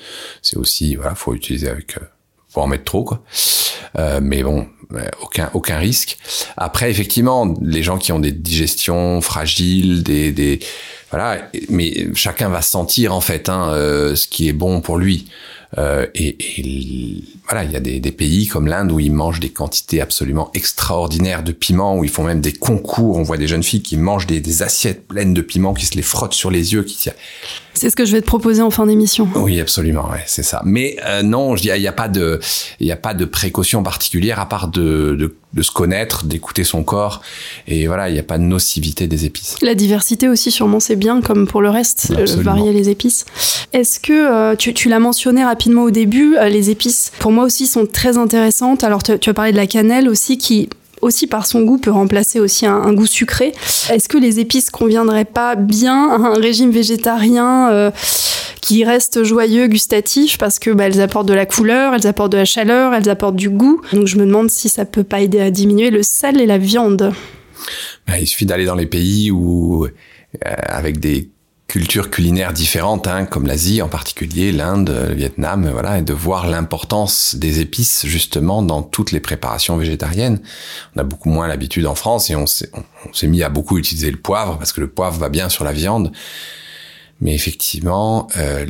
C'est 0.43 0.57
aussi, 0.57 0.97
voilà, 0.97 1.15
faut 1.15 1.35
utiliser 1.35 1.69
avec, 1.69 1.97
faut 2.49 2.61
en 2.61 2.67
mettre 2.67 2.85
trop 2.85 3.05
quoi. 3.05 3.23
mais 4.21 4.43
bon, 4.43 4.67
aucun 5.23 5.51
aucun 5.55 5.79
risque. 5.79 6.19
Après, 6.57 6.91
effectivement, 6.91 7.55
les 7.63 7.83
gens 7.83 7.99
qui 7.99 8.13
ont 8.13 8.19
des 8.19 8.33
digestions 8.33 9.21
fragiles, 9.21 10.03
des, 10.03 10.33
des 10.33 10.61
voilà, 11.11 11.49
mais 11.69 12.09
chacun 12.15 12.49
va 12.49 12.63
sentir 12.63 13.15
en 13.15 13.21
fait 13.21 13.49
hein, 13.49 13.69
euh, 13.71 14.17
ce 14.17 14.27
qui 14.27 14.49
est 14.49 14.53
bon 14.53 14.81
pour 14.81 14.99
lui. 14.99 15.27
Euh, 15.79 16.07
et, 16.15 16.37
et, 16.59 17.25
voilà, 17.49 17.65
il 17.65 17.73
y 17.73 17.77
a 17.77 17.81
des, 17.81 18.01
des 18.01 18.13
pays 18.13 18.47
comme 18.47 18.67
l'Inde 18.67 18.93
où 18.93 19.01
ils 19.01 19.13
mangent 19.13 19.41
des 19.41 19.51
quantités 19.51 20.01
absolument 20.01 20.51
extraordinaires 20.55 21.43
de 21.43 21.53
piments, 21.53 21.97
où 21.97 22.05
ils 22.05 22.11
font 22.11 22.25
même 22.25 22.41
des 22.41 22.53
concours. 22.53 23.19
On 23.19 23.23
voit 23.23 23.37
des 23.37 23.49
jeunes 23.49 23.63
filles 23.63 23.83
qui 23.83 23.97
mangent 23.97 24.27
des, 24.27 24.41
des 24.41 24.63
assiettes 24.63 25.07
pleines 25.07 25.35
de 25.35 25.43
piments, 25.43 25.75
qui 25.75 25.87
se 25.87 25.95
les 25.95 26.03
frottent 26.03 26.35
sur 26.35 26.51
les 26.51 26.73
yeux, 26.73 26.83
qui 26.83 27.11
c'est 27.77 27.91
ce 27.91 27.97
que 27.97 28.07
je 28.07 28.13
vais 28.13 28.23
te 28.23 28.27
proposer 28.27 28.63
en 28.63 28.71
fin 28.71 28.87
d'émission. 28.87 29.29
Oui, 29.35 29.61
absolument, 29.61 30.09
ouais, 30.11 30.23
c'est 30.27 30.43
ça. 30.43 30.63
Mais 30.65 30.97
euh, 31.05 31.23
non, 31.23 31.57
il 31.57 31.71
n'y 31.79 31.87
a, 31.87 31.91
a, 31.91 31.93
pas 31.93 32.09
de, 32.09 32.41
y 32.81 32.91
a 32.91 32.97
pas 32.97 33.13
de 33.13 33.27
précaution 33.27 33.83
particulière 33.83 34.41
à 34.41 34.49
part 34.49 34.69
de, 34.69 35.15
de, 35.19 35.37
de 35.53 35.63
se 35.63 35.71
connaître, 35.71 36.25
d'écouter 36.25 36.65
son 36.65 36.83
corps, 36.83 37.21
et 37.69 37.87
voilà, 37.87 38.09
il 38.09 38.15
n'y 38.15 38.19
a 38.19 38.23
pas 38.23 38.39
de 38.39 38.45
nocivité 38.45 39.07
des 39.09 39.27
épices. 39.27 39.57
La 39.61 39.75
diversité 39.75 40.27
aussi, 40.27 40.51
sûrement, 40.51 40.81
c'est 40.81 40.97
bien, 40.97 41.21
comme 41.21 41.47
pour 41.47 41.61
le 41.61 41.69
reste, 41.69 42.13
euh, 42.17 42.25
varier 42.43 42.73
les 42.73 42.89
épices. 42.89 43.27
Est-ce 43.75 44.01
que 44.01 44.13
euh, 44.13 44.57
tu, 44.57 44.73
tu 44.73 44.89
l'as 44.89 44.99
mentionné 44.99 45.45
rapidement 45.45 45.56
au 45.77 45.91
début, 45.91 46.37
euh, 46.37 46.49
les 46.49 46.71
épices, 46.71 47.13
pour 47.19 47.33
moi 47.33 47.45
aussi, 47.45 47.67
sont 47.67 47.87
très 47.87 48.17
intéressantes. 48.17 48.85
Alors, 48.85 49.03
tu, 49.03 49.13
as 49.13 49.35
parlé 49.35 49.53
de 49.53 49.57
la 49.57 49.67
cannelle 49.67 50.09
aussi, 50.09 50.39
qui 50.39 50.69
aussi 51.03 51.27
par 51.27 51.47
son 51.47 51.63
goût 51.63 51.79
peut 51.79 51.91
remplacer 51.91 52.41
aussi 52.41 52.67
un, 52.67 52.75
un 52.75 52.93
goût 52.93 53.07
sucré. 53.07 53.53
Est-ce 53.91 54.09
que 54.09 54.17
les 54.19 54.41
épices 54.41 54.71
conviendraient 54.71 55.27
pas 55.27 55.55
bien 55.55 56.11
à 56.11 56.17
un 56.17 56.35
régime 56.35 56.71
végétarien 56.71 57.71
euh, 57.71 57.91
qui 58.61 58.85
reste 58.85 59.23
joyeux, 59.23 59.69
gustatif, 59.69 60.39
parce 60.39 60.59
que 60.59 60.71
bah, 60.71 60.87
elles 60.87 61.01
apportent 61.01 61.29
de 61.29 61.35
la 61.35 61.47
couleur, 61.47 61.95
elles 61.95 62.07
apportent 62.07 62.33
de 62.33 62.39
la 62.39 62.45
chaleur, 62.45 62.95
elles 62.95 63.09
apportent 63.09 63.37
du 63.37 63.51
goût. 63.51 63.81
Donc 63.93 64.07
je 64.07 64.17
me 64.17 64.27
demande 64.27 64.51
si 64.51 64.69
ça 64.69 64.85
peut 64.85 65.05
pas 65.05 65.21
aider 65.21 65.41
à 65.41 65.51
diminuer 65.51 65.91
le 65.91 66.03
sel 66.03 66.41
et 66.41 66.47
la 66.47 66.59
viande. 66.59 67.13
Bah, 68.07 68.19
il 68.19 68.27
suffit 68.27 68.47
d'aller 68.47 68.65
dans 68.65 68.75
les 68.75 68.87
pays 68.87 69.31
où 69.31 69.85
euh, 69.85 69.89
avec 70.67 70.99
des 70.99 71.31
cultures 71.69 72.11
culinaires 72.11 72.53
différentes, 72.53 73.09
hein, 73.09 73.27
comme 73.27 73.47
l'Asie 73.47 73.83
en 73.83 73.89
particulier, 73.89 74.53
l'Inde, 74.53 75.07
le 75.09 75.15
Vietnam, 75.15 75.69
voilà, 75.69 75.99
et 75.99 76.03
de 76.03 76.13
voir 76.13 76.47
l'importance 76.47 77.35
des 77.35 77.61
épices 77.61 78.07
justement 78.07 78.63
dans 78.63 78.83
toutes 78.83 79.13
les 79.13 79.21
préparations 79.21 79.77
végétariennes. 79.77 80.41
On 80.95 81.01
a 81.01 81.05
beaucoup 81.05 81.29
moins 81.29 81.49
l'habitude 81.49 81.87
en 81.87 81.95
France 81.95 82.31
et 82.31 82.37
on 82.37 82.47
s'est, 82.47 82.71
mis 83.25 83.43
à 83.43 83.49
beaucoup 83.49 83.79
utiliser 83.79 84.11
le 84.11 84.17
poivre 84.17 84.59
parce 84.59 84.73
que 84.73 84.81
le 84.81 84.89
poivre 84.89 85.19
va 85.19 85.29
bien 85.29 85.49
sur 85.49 85.65
la 85.65 85.73
viande. 85.73 86.13
Mais 87.21 87.35
effectivement, 87.35 88.29
euh, 88.37 88.67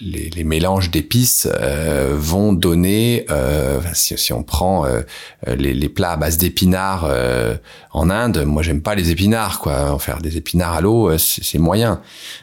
les, 0.00 0.30
les, 0.30 0.44
mélanges 0.44 0.90
d'épices 0.90 1.48
euh, 1.52 2.16
vont 2.18 2.52
donner, 2.52 3.26
euh, 3.30 3.80
si, 3.92 4.16
si, 4.18 4.32
on 4.32 4.42
prend 4.42 4.86
euh, 4.86 5.02
les, 5.46 5.72
les, 5.72 5.88
plats 5.88 6.12
à 6.12 6.16
base 6.16 6.36
d'épinards 6.36 7.04
euh, 7.04 7.56
en 7.92 8.10
Inde, 8.10 8.44
moi 8.44 8.62
j'aime 8.62 8.82
pas 8.82 8.94
les 8.94 9.10
épinards, 9.10 9.60
quoi. 9.60 9.92
En 9.92 9.98
faire 9.98 10.20
des 10.20 10.36
épinards 10.36 10.74
à 10.74 10.80
l'eau, 10.80 11.10
euh, 11.10 11.18
c'est 11.18 11.58
moyen. 11.58 12.00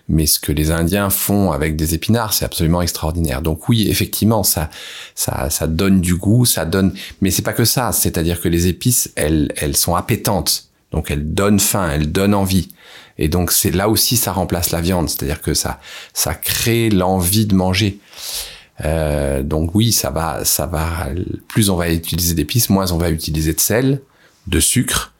Mais 0.08 0.26
ce 0.26 0.40
que 0.40 0.52
les 0.52 0.72
Indiens 0.72 1.10
font 1.10 1.52
avec 1.52 1.76
des 1.76 1.94
épinards, 1.94 2.34
c'est 2.34 2.46
absolument 2.46 2.82
extraordinaire. 2.82 3.42
Donc 3.42 3.68
oui, 3.68 3.88
effectivement, 3.90 4.44
ça, 4.44 4.70
ça, 5.16 5.50
ça 5.50 5.68
donne 5.68 6.00
du 6.02 6.16
goût, 6.16 6.46
ça 6.46 6.66
donne. 6.66 6.94
Mais 7.22 7.32
c'est 7.32 7.42
pas 7.42 7.54
que 7.54 7.66
ça. 7.66 7.92
C'est-à-dire 7.92 8.40
que 8.40 8.48
les 8.48 8.68
épices, 8.68 9.12
elles, 9.16 9.52
elles 9.58 9.76
sont 9.76 9.96
appétantes. 9.96 10.70
Donc 10.92 11.12
elles 11.12 11.34
donnent 11.34 11.60
faim, 11.60 11.90
elles 11.94 12.12
donnent 12.12 12.34
envie. 12.34 12.70
Et 13.22 13.28
donc 13.28 13.52
c'est 13.52 13.70
là 13.70 13.88
aussi 13.88 14.18
ça 14.18 14.32
remplace 14.34 14.72
la 14.72 14.82
viande, 14.82 15.08
c'est-à-dire 15.08 15.42
que 15.42 15.54
ça 15.54 15.80
ça 16.12 16.34
crée 16.34 16.90
l'envie 16.90 17.46
de 17.46 17.54
manger. 17.54 18.00
Euh, 18.84 19.44
donc 19.44 19.76
oui, 19.76 19.92
ça 19.92 20.10
va 20.10 20.44
ça 20.44 20.66
va 20.66 21.10
plus 21.48 21.70
on 21.70 21.76
va 21.76 21.92
utiliser 21.92 22.34
d'épices, 22.34 22.72
moins 22.72 22.92
on 22.92 22.98
va 22.98 23.12
utiliser 23.12 23.54
de 23.54 23.60
sel, 23.60 24.02
de 24.48 24.60
sucre, 24.60 25.14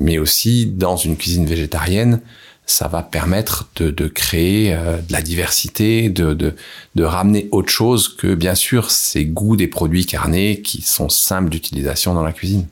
mais 0.00 0.18
aussi 0.18 0.66
dans 0.66 0.96
une 0.96 1.16
cuisine 1.16 1.46
végétarienne, 1.46 2.20
ça 2.66 2.88
va 2.88 3.04
permettre 3.04 3.68
de, 3.76 3.92
de 3.92 4.08
créer 4.08 4.74
euh, 4.74 4.96
de 4.96 5.12
la 5.12 5.22
diversité, 5.22 6.08
de, 6.08 6.34
de, 6.34 6.52
de 6.96 7.04
ramener 7.04 7.46
autre 7.52 7.70
chose 7.70 8.08
que 8.08 8.34
bien 8.34 8.56
sûr 8.56 8.90
ces 8.90 9.24
goûts 9.24 9.56
des 9.56 9.68
produits 9.68 10.04
carnés 10.04 10.62
qui 10.62 10.82
sont 10.82 11.08
simples 11.08 11.50
d'utilisation 11.50 12.12
dans 12.12 12.24
la 12.24 12.32
cuisine. 12.32 12.66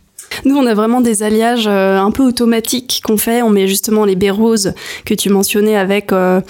Nous, 0.44 0.56
on 0.56 0.66
a 0.66 0.74
vraiment 0.74 1.00
des 1.00 1.22
alliages 1.22 1.66
euh, 1.66 1.98
un 1.98 2.10
peu 2.10 2.22
automatiques 2.22 3.00
qu'on 3.04 3.16
fait. 3.16 3.42
On 3.42 3.50
met 3.50 3.66
justement 3.66 4.04
les 4.04 4.16
baies 4.16 4.30
roses 4.30 4.74
que 5.04 5.14
tu 5.14 5.30
mentionnais 5.30 5.76
avec 5.76 6.12
euh, 6.12 6.40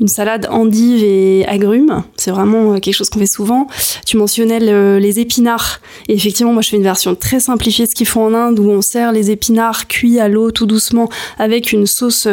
une 0.00 0.08
salade 0.08 0.48
endive 0.50 1.04
et 1.04 1.46
agrumes. 1.46 2.02
C'est 2.16 2.30
vraiment 2.30 2.72
euh, 2.72 2.78
quelque 2.78 2.94
chose 2.94 3.10
qu'on 3.10 3.20
fait 3.20 3.26
souvent. 3.26 3.68
Tu 4.06 4.16
mentionnais 4.16 4.58
les 4.98 5.20
épinards. 5.20 5.80
Et 6.08 6.14
effectivement, 6.14 6.52
moi, 6.52 6.62
je 6.62 6.70
fais 6.70 6.76
une 6.76 6.82
version 6.82 7.14
très 7.14 7.40
simplifiée 7.40 7.84
de 7.84 7.90
ce 7.90 7.94
qu'ils 7.94 8.06
font 8.06 8.24
en 8.26 8.34
Inde 8.34 8.58
où 8.58 8.68
on 8.68 8.82
sert 8.82 9.12
les 9.12 9.30
épinards 9.30 9.86
cuits 9.86 10.18
à 10.18 10.28
l'eau 10.28 10.50
tout 10.50 10.66
doucement 10.66 11.08
avec 11.38 11.72
une 11.72 11.86
sauce 11.86 12.26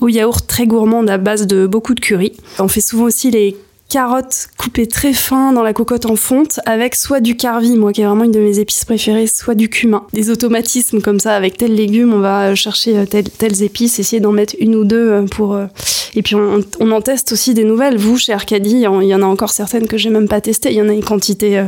au 0.00 0.08
yaourt 0.08 0.46
très 0.46 0.66
gourmande 0.66 1.10
à 1.10 1.18
base 1.18 1.46
de 1.46 1.66
beaucoup 1.66 1.94
de 1.94 2.00
curry. 2.00 2.32
On 2.58 2.68
fait 2.68 2.80
souvent 2.80 3.04
aussi 3.04 3.30
les 3.30 3.56
carottes 3.92 4.48
coupées 4.56 4.86
très 4.86 5.12
fin 5.12 5.52
dans 5.52 5.62
la 5.62 5.74
cocotte 5.74 6.06
en 6.06 6.16
fonte 6.16 6.60
avec 6.64 6.94
soit 6.94 7.20
du 7.20 7.36
carvi, 7.36 7.76
moi 7.76 7.92
qui 7.92 8.00
est 8.00 8.06
vraiment 8.06 8.24
une 8.24 8.30
de 8.30 8.40
mes 8.40 8.58
épices 8.58 8.86
préférées, 8.86 9.26
soit 9.26 9.54
du 9.54 9.68
cumin. 9.68 10.06
Des 10.14 10.30
automatismes 10.30 11.02
comme 11.02 11.20
ça 11.20 11.36
avec 11.36 11.58
tel 11.58 11.74
légume, 11.74 12.14
on 12.14 12.20
va 12.20 12.54
chercher 12.54 12.96
euh, 12.96 13.04
telles, 13.04 13.62
épices, 13.62 13.98
essayer 13.98 14.18
d'en 14.18 14.32
mettre 14.32 14.54
une 14.58 14.76
ou 14.76 14.84
deux 14.84 15.10
euh, 15.10 15.22
pour. 15.26 15.52
Euh, 15.52 15.66
et 16.14 16.22
puis 16.22 16.34
on, 16.36 16.90
en 16.90 17.00
teste 17.02 17.32
aussi 17.32 17.52
des 17.52 17.64
nouvelles. 17.64 17.98
Vous, 17.98 18.16
chez 18.16 18.32
Arcadie, 18.32 18.76
il 18.76 18.80
y 18.80 19.14
en 19.14 19.22
a 19.22 19.26
encore 19.26 19.50
certaines 19.50 19.86
que 19.86 19.98
j'ai 19.98 20.08
même 20.08 20.28
pas 20.28 20.40
testées. 20.40 20.70
Il 20.70 20.76
y 20.76 20.82
en 20.82 20.88
a 20.88 20.92
une 20.94 21.04
quantité 21.04 21.62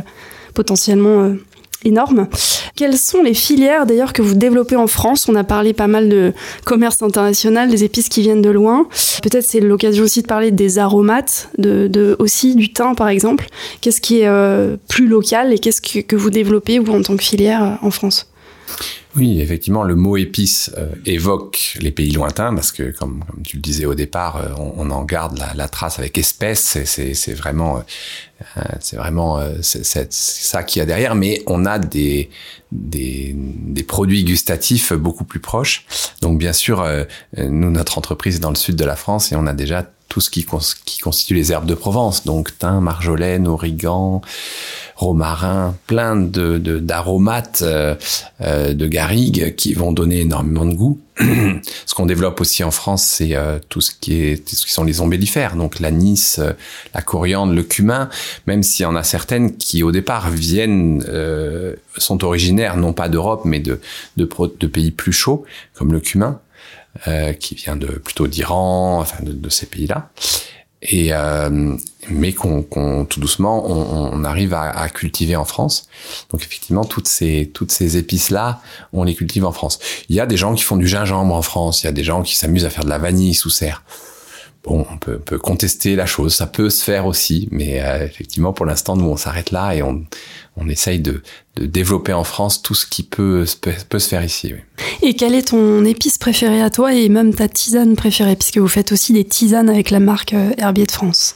potentiellement 0.55 1.31
énorme. 1.85 2.27
Quelles 2.75 2.97
sont 2.97 3.21
les 3.21 3.33
filières 3.33 3.85
d'ailleurs 3.85 4.11
que 4.11 4.21
vous 4.21 4.35
développez 4.35 4.75
en 4.75 4.87
France? 4.87 5.29
On 5.29 5.35
a 5.35 5.43
parlé 5.43 5.73
pas 5.73 5.87
mal 5.87 6.09
de 6.09 6.33
commerce 6.65 7.01
international, 7.01 7.69
des 7.69 7.83
épices 7.83 8.09
qui 8.09 8.21
viennent 8.21 8.41
de 8.41 8.49
loin. 8.49 8.87
Peut-être 9.23 9.45
c'est 9.45 9.61
l'occasion 9.61 10.03
aussi 10.03 10.21
de 10.21 10.27
parler 10.27 10.51
des 10.51 10.77
aromates, 10.79 11.49
de, 11.57 12.15
aussi 12.19 12.55
du 12.55 12.73
thym 12.73 12.95
par 12.95 13.07
exemple. 13.07 13.47
Qu'est-ce 13.81 14.01
qui 14.01 14.19
est 14.19 14.27
euh, 14.27 14.75
plus 14.89 15.07
local 15.07 15.53
et 15.53 15.59
qu'est-ce 15.59 15.81
que, 15.81 15.99
que, 15.99 16.15
vous 16.15 16.29
développez 16.29 16.79
vous 16.79 16.93
en 16.93 17.01
tant 17.01 17.15
que 17.15 17.23
filière 17.23 17.63
euh, 17.63 17.75
en 17.81 17.91
France? 17.91 18.29
Oui, 19.15 19.39
effectivement, 19.39 19.83
le 19.83 19.95
mot 19.95 20.17
épice 20.17 20.71
euh, 20.77 20.87
évoque 21.05 21.77
les 21.79 21.91
pays 21.91 22.11
lointains 22.11 22.53
parce 22.53 22.73
que, 22.73 22.91
comme, 22.91 23.23
comme 23.23 23.43
tu 23.43 23.55
le 23.55 23.61
disais 23.61 23.85
au 23.85 23.95
départ, 23.95 24.37
euh, 24.37 24.49
on, 24.57 24.73
on, 24.77 24.91
en 24.91 25.05
garde 25.05 25.37
la, 25.37 25.53
la, 25.53 25.69
trace 25.69 25.99
avec 25.99 26.17
espèce. 26.17 26.77
C'est 26.83 27.33
vraiment, 27.33 27.77
euh, 28.57 28.61
c'est 28.81 28.97
vraiment 28.97 29.41
c'est 29.61 30.11
ça 30.11 30.63
qu'il 30.63 30.81
y 30.81 30.83
a 30.83 30.85
derrière. 30.85 31.15
Mais 31.15 31.43
on 31.47 31.65
a 31.65 31.79
des, 31.79 32.29
des, 32.73 33.33
des, 33.37 33.83
produits 33.83 34.25
gustatifs 34.25 34.91
beaucoup 34.91 35.23
plus 35.23 35.39
proches. 35.39 35.85
Donc, 36.21 36.37
bien 36.37 36.53
sûr, 36.53 36.85
nous, 37.37 37.71
notre 37.71 37.97
entreprise 37.97 38.37
est 38.37 38.39
dans 38.39 38.49
le 38.49 38.55
sud 38.55 38.75
de 38.75 38.85
la 38.85 38.97
France 38.97 39.31
et 39.31 39.35
on 39.37 39.47
a 39.47 39.53
déjà 39.53 39.89
tout 40.09 40.21
ce 40.21 40.29
qui, 40.29 40.45
qui 40.85 40.99
constitue 40.99 41.33
les 41.33 41.51
herbes 41.51 41.65
de 41.65 41.73
Provence, 41.73 42.25
donc 42.25 42.57
thym, 42.57 42.79
marjolaine, 42.79 43.47
origan, 43.47 44.21
romarin, 44.95 45.75
plein 45.87 46.15
de 46.15 46.57
d'aromates 46.57 47.63
euh, 47.63 47.95
euh, 48.41 48.73
de 48.73 48.87
garrigue 48.87 49.55
qui 49.55 49.73
vont 49.73 49.91
donner 49.91 50.21
énormément 50.21 50.65
de 50.65 50.73
goût. 50.73 50.99
ce 51.19 51.93
qu'on 51.93 52.05
développe 52.05 52.39
aussi 52.39 52.63
en 52.63 52.71
France, 52.71 53.03
c'est 53.03 53.35
euh, 53.35 53.59
tout 53.67 53.81
ce 53.81 53.91
qui 53.91 54.21
est 54.21 54.49
ce 54.49 54.65
qui 54.65 54.71
sont 54.71 54.83
les 54.83 55.01
ombellifères, 55.01 55.55
donc 55.55 55.79
l'anis, 55.79 56.39
la 56.93 57.01
coriandre, 57.01 57.53
le 57.53 57.63
cumin, 57.63 58.09
même 58.47 58.63
s'il 58.63 58.83
y 58.83 58.85
en 58.85 58.95
a 58.95 59.03
certaines 59.03 59.57
qui 59.57 59.83
au 59.83 59.91
départ 59.91 60.29
viennent 60.29 61.03
sont 61.97 62.23
originaires 62.23 62.77
non 62.77 62.93
pas 62.93 63.09
d'Europe 63.09 63.41
mais 63.45 63.59
de, 63.59 63.79
de 64.17 64.29
de 64.59 64.67
pays 64.67 64.91
plus 64.91 65.13
chauds 65.13 65.45
comme 65.73 65.91
le 65.91 65.99
cumin. 65.99 66.39
Qui 67.39 67.55
vient 67.55 67.75
de 67.75 67.87
plutôt 67.87 68.27
d'Iran, 68.27 68.99
enfin 68.99 69.23
de, 69.23 69.31
de 69.31 69.49
ces 69.49 69.65
pays-là 69.65 70.11
et 70.91 71.09
euh, 71.11 71.75
mais 72.09 72.33
qu'on 72.33 73.05
tout 73.09 73.19
doucement 73.19 73.65
on, 73.69 74.13
on 74.13 74.23
arrive 74.23 74.53
à, 74.53 74.69
à, 74.69 74.89
cultiver 74.89 75.35
en 75.35 75.45
France. 75.45 75.87
Donc 76.31 76.41
effectivement 76.43 76.85
toutes 76.85 77.07
ces 77.07 77.51
toutes 77.53 77.71
ces 77.71 77.97
épices 77.97 78.29
là, 78.29 78.61
on 78.93 79.03
les 79.03 79.15
cultive 79.15 79.45
en 79.45 79.51
France. 79.51 79.79
Il 80.09 80.15
y 80.15 80.19
a 80.19 80.25
des 80.25 80.37
gens 80.37 80.53
qui 80.53 80.63
font 80.63 80.77
du 80.77 80.87
gingembre 80.87 81.33
en 81.33 81.41
France, 81.41 81.83
il 81.83 81.85
y 81.85 81.89
a 81.89 81.93
des 81.93 82.03
gens 82.03 82.21
qui 82.21 82.35
s'amusent 82.35 82.65
à 82.65 82.69
faire 82.69 82.83
de 82.83 82.89
la 82.89 82.97
vanille 82.97 83.33
sous 83.33 83.49
serre. 83.49 83.83
Bon, 84.63 84.83
on 84.91 84.97
peut, 84.97 85.19
peut, 85.19 85.37
contester 85.37 85.95
la 85.95 86.07
chose, 86.07 86.33
ça 86.33 86.47
peut 86.47 86.71
se 86.71 86.83
faire 86.83 87.05
aussi, 87.05 87.47
mais 87.51 87.83
euh, 87.83 88.03
effectivement 88.03 88.51
pour 88.51 88.65
l'instant 88.65 88.95
nous 88.95 89.05
on 89.05 89.17
s'arrête 89.17 89.51
là 89.51 89.75
et 89.75 89.83
on 89.83 90.03
on 90.57 90.69
essaye 90.69 90.99
de, 90.99 91.21
de, 91.55 91.65
développer 91.65 92.13
en 92.13 92.23
France 92.23 92.61
tout 92.61 92.75
ce 92.75 92.85
qui 92.85 93.03
peut, 93.03 93.45
peut, 93.89 93.99
se 93.99 94.07
faire 94.07 94.23
ici. 94.23 94.53
Oui. 94.53 94.59
Et 95.01 95.13
quelle 95.15 95.35
est 95.35 95.49
ton 95.49 95.83
épice 95.85 96.17
préférée 96.17 96.61
à 96.61 96.69
toi 96.69 96.93
et 96.93 97.09
même 97.09 97.33
ta 97.33 97.47
tisane 97.47 97.95
préférée, 97.95 98.35
puisque 98.35 98.57
vous 98.57 98.67
faites 98.67 98.91
aussi 98.91 99.13
des 99.13 99.25
tisanes 99.25 99.69
avec 99.69 99.89
la 99.89 99.99
marque 99.99 100.33
euh, 100.33 100.51
Herbier 100.57 100.85
de 100.85 100.91
France? 100.91 101.35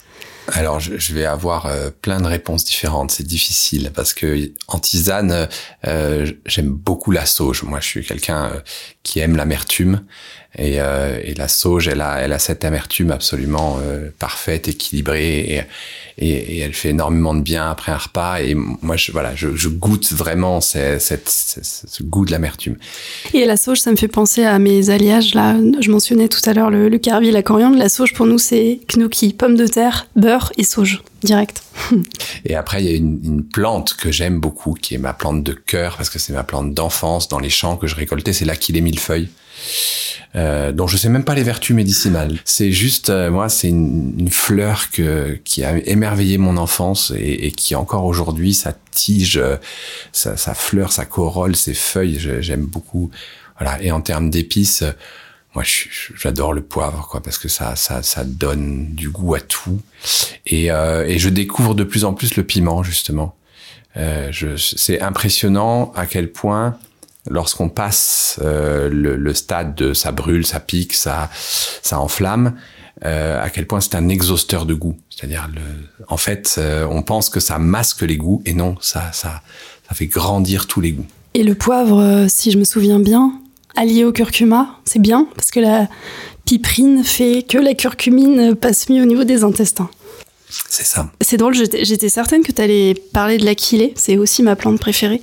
Alors, 0.54 0.80
je, 0.80 1.14
vais 1.14 1.26
avoir 1.26 1.66
euh, 1.66 1.90
plein 2.02 2.20
de 2.22 2.28
réponses 2.28 2.66
différentes. 2.66 3.12
C'est 3.12 3.26
difficile 3.26 3.92
parce 3.94 4.14
que 4.14 4.52
en 4.68 4.80
tisane, 4.80 5.48
euh, 5.88 6.32
j'aime 6.46 6.70
beaucoup 6.70 7.12
la 7.12 7.26
sauge. 7.26 7.64
Moi, 7.64 7.80
je 7.80 7.86
suis 7.86 8.06
quelqu'un 8.06 8.52
qui 9.04 9.20
aime 9.20 9.36
l'amertume 9.36 10.02
et, 10.58 10.82
euh, 10.82 11.22
la 11.38 11.48
sauge, 11.48 11.88
elle 11.88 12.02
a, 12.02 12.18
elle 12.22 12.34
a 12.34 12.40
cette 12.40 12.66
amertume 12.66 13.12
absolument 13.12 13.78
euh, 13.82 14.10
parfaite, 14.18 14.68
équilibrée, 14.68 15.66
et, 16.18 16.60
elle 16.60 16.74
fait 16.74 16.90
énormément 16.90 17.34
de 17.34 17.42
bien 17.42 17.70
après 17.70 17.92
un 17.92 17.98
repas. 17.98 18.42
Et 18.42 18.56
moi, 18.56 18.98
je, 18.98 19.12
voilà, 19.12 19.36
je, 19.36 19.70
goûte 19.70 20.12
vraiment 20.12 20.60
ce 20.60 22.04
goût 22.04 22.26
de 22.26 22.32
l'amertume. 22.32 22.76
Et 23.34 23.46
la 23.46 23.56
sauge, 23.56 23.80
ça 23.80 23.92
me 23.92 23.96
fait 23.96 24.10
penser 24.10 24.44
à 24.44 24.60
mes 24.60 24.90
alliages. 24.90 25.34
Là, 25.34 25.56
je 25.80 25.90
mentionnais 25.92 26.28
tout 26.28 26.42
à 26.46 26.54
l'heure 26.54 26.72
le, 26.72 26.90
le 26.90 26.98
carvi, 26.98 27.32
la 27.32 27.44
coriandre. 27.44 27.78
La 27.78 27.88
sauge, 27.88 28.14
pour 28.14 28.26
nous, 28.26 28.40
c'est 28.40 28.82
gnocchi, 28.94 29.32
pommes 29.34 29.56
de 29.56 29.68
terre, 29.68 30.08
beurre 30.16 30.39
et 30.58 30.64
sauge 30.64 31.04
direct. 31.24 31.64
et 32.46 32.56
après, 32.56 32.84
il 32.84 32.90
y 32.90 32.94
a 32.94 32.96
une, 32.96 33.44
plante 33.44 33.96
que 33.96 34.12
j'aime 34.12 34.40
beaucoup, 34.40 34.74
qui 34.74 34.96
est 34.96 35.00
ma 35.00 35.14
plante 35.14 35.44
de 35.44 35.54
cœur, 35.54 35.98
parce 35.98 36.10
que 36.10 36.20
c'est 36.20 36.34
ma 36.34 36.44
plante 36.44 36.74
d'enfance 36.74 37.28
dans 37.30 37.40
les 37.40 37.50
champs 37.50 37.78
que 37.78 37.88
je 37.88 37.96
récoltais, 37.96 38.34
c'est 38.34 38.46
l'aquilée 38.46 38.82
millefeuille 38.82 39.30
euh, 40.36 40.72
dont 40.72 40.86
je 40.86 40.96
sais 40.96 41.10
même 41.10 41.24
pas 41.24 41.34
les 41.34 41.42
vertus 41.42 41.76
médicinales. 41.76 42.38
C'est 42.46 42.72
juste, 42.72 43.10
euh, 43.10 43.32
moi, 43.32 43.50
c'est 43.50 43.70
une, 43.70 44.30
fleur 44.30 44.90
qui 44.92 45.64
a 45.64 45.78
émerveillé 45.78 46.38
mon 46.38 46.58
enfance 46.58 47.12
et, 47.18 47.52
qui 47.52 47.74
encore 47.74 48.06
aujourd'hui, 48.06 48.54
sa 48.54 48.74
tige, 48.92 49.38
euh, 49.38 49.58
sa, 50.12 50.38
sa, 50.38 50.54
fleur, 50.54 50.92
sa 50.92 51.06
corolle, 51.06 51.56
ses 51.56 51.74
feuilles, 51.74 52.20
j'aime 52.42 52.66
beaucoup. 52.66 53.10
Voilà. 53.58 53.82
Et 53.82 53.92
en 53.92 54.02
termes 54.02 54.30
d'épices, 54.30 54.84
moi, 55.56 55.64
j'adore 56.16 56.54
le 56.54 56.62
poivre, 56.62 57.08
quoi, 57.10 57.22
parce 57.22 57.40
que 57.40 57.48
ça, 57.48 57.76
ça, 57.76 58.04
ça 58.04 58.24
donne 58.24 58.94
du 58.94 59.10
goût 59.10 59.34
à 59.34 59.40
tout. 59.40 59.82
Et, 60.46 60.72
euh, 60.72 61.18
je 61.18 61.30
découvre 61.30 61.74
de 61.74 61.84
plus 61.84 62.06
en 62.06 62.14
plus 62.14 62.36
le 62.36 62.44
piment, 62.44 62.84
justement. 62.84 63.36
Euh, 63.98 64.32
c'est 64.58 65.02
impressionnant 65.02 65.92
à 65.96 66.06
quel 66.06 66.32
point 66.32 66.78
lorsqu'on 67.30 67.70
passe 67.70 68.40
euh, 68.44 68.90
le, 68.90 69.16
le, 69.16 69.34
stade 69.34 69.74
de 69.74 69.94
ça 69.94 70.12
brûle, 70.12 70.46
ça 70.46 70.60
pique, 70.60 70.94
ça, 70.94 71.30
ça 71.34 72.00
enflamme, 72.00 72.54
à 73.02 73.50
quel 73.50 73.66
point 73.66 73.80
c'est 73.80 73.96
un 73.96 74.10
exhausteur 74.10 74.66
de 74.66 74.74
goût. 74.74 74.98
C'est-à-dire, 75.10 75.50
en 76.10 76.18
fait, 76.18 76.60
on 76.90 77.02
pense 77.02 77.30
que 77.30 77.40
ça 77.40 77.58
masque 77.58 78.02
les 78.02 78.18
goûts, 78.18 78.44
et 78.46 78.54
non, 78.54 78.76
ça, 78.82 79.12
ça, 79.14 79.42
ça 79.88 79.96
fait 79.96 80.08
grandir 80.08 80.68
tous 80.68 80.82
les 80.82 80.92
goûts. 80.92 81.08
Et 81.34 81.44
le 81.44 81.56
poivre, 81.56 82.26
si 82.28 82.52
je 82.52 82.58
me 82.58 82.66
souviens 82.66 83.00
bien, 83.00 83.39
allié 83.76 84.04
au 84.04 84.12
curcuma, 84.12 84.80
c'est 84.86 85.02
bien, 85.02 85.28
parce 85.36 85.52
que 85.52 85.60
la 85.60 85.88
piperine 86.46 87.04
fait 87.04 87.44
que 87.48 87.58
la 87.58 87.74
curcumine 87.74 88.56
passe 88.56 88.90
mieux 88.90 89.04
au 89.04 89.06
niveau 89.06 89.24
des 89.24 89.44
intestins. 89.44 89.90
C'est 90.68 90.86
ça. 90.86 91.12
C'est 91.22 91.38
drôle, 91.38 91.54
j'étais 91.56 92.10
certaine 92.10 92.44
que 92.44 92.52
tu 92.52 92.62
allais 92.62 92.96
parler 93.14 93.38
de 93.38 93.46
l'aquilée, 93.46 93.94
c'est 93.96 94.18
aussi 94.18 94.42
ma 94.42 94.56
plante 94.56 94.80
préférée. 94.80 95.22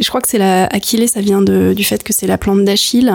Je 0.00 0.08
crois 0.08 0.20
que 0.20 0.28
c'est 0.28 0.38
la 0.38 0.64
aquilée, 0.66 1.06
ça 1.06 1.20
vient 1.20 1.40
de, 1.40 1.72
du 1.72 1.84
fait 1.84 2.02
que 2.02 2.12
c'est 2.12 2.26
la 2.26 2.36
plante 2.36 2.64
d'Achille 2.64 3.14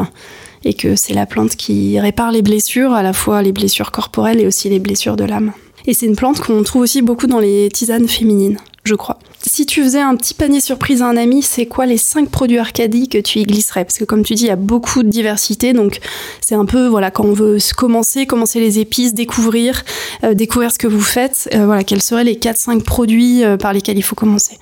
et 0.63 0.73
que 0.73 0.95
c'est 0.95 1.13
la 1.13 1.25
plante 1.25 1.55
qui 1.55 1.99
répare 1.99 2.31
les 2.31 2.41
blessures, 2.41 2.93
à 2.93 3.03
la 3.03 3.13
fois 3.13 3.41
les 3.41 3.51
blessures 3.51 3.91
corporelles 3.91 4.39
et 4.39 4.47
aussi 4.47 4.69
les 4.69 4.79
blessures 4.79 5.17
de 5.17 5.25
l'âme. 5.25 5.51
Et 5.87 5.93
c'est 5.93 6.05
une 6.05 6.15
plante 6.15 6.39
qu'on 6.39 6.63
trouve 6.63 6.81
aussi 6.81 7.01
beaucoup 7.01 7.27
dans 7.27 7.39
les 7.39 7.69
tisanes 7.71 8.07
féminines, 8.07 8.57
je 8.85 8.95
crois. 8.95 9.19
Si 9.41 9.65
tu 9.65 9.83
faisais 9.83 9.99
un 9.99 10.15
petit 10.15 10.33
panier 10.33 10.61
surprise 10.61 11.01
à 11.01 11.07
un 11.07 11.17
ami, 11.17 11.41
c'est 11.41 11.65
quoi 11.65 11.85
les 11.85 11.97
5 11.97 12.29
produits 12.29 12.59
Arcadie 12.59 13.09
que 13.09 13.17
tu 13.17 13.39
y 13.39 13.43
glisserais? 13.43 13.83
Parce 13.83 13.97
que 13.97 14.05
comme 14.05 14.23
tu 14.23 14.35
dis, 14.35 14.43
il 14.43 14.47
y 14.47 14.51
a 14.51 14.55
beaucoup 14.55 15.03
de 15.03 15.09
diversité, 15.09 15.73
donc 15.73 15.99
c'est 16.41 16.55
un 16.55 16.65
peu, 16.65 16.87
voilà, 16.87 17.11
quand 17.11 17.25
on 17.25 17.33
veut 17.33 17.57
commencer, 17.75 18.25
commencer 18.25 18.59
les 18.59 18.79
épices, 18.79 19.13
découvrir, 19.13 19.83
euh, 20.23 20.33
découvrir 20.33 20.71
ce 20.71 20.77
que 20.77 20.87
vous 20.87 21.01
faites, 21.01 21.49
euh, 21.53 21.65
voilà, 21.65 21.83
quels 21.83 22.01
seraient 22.01 22.23
les 22.23 22.35
4-5 22.35 22.83
produits 22.83 23.43
euh, 23.43 23.57
par 23.57 23.73
lesquels 23.73 23.97
il 23.97 24.03
faut 24.03 24.15
commencer? 24.15 24.57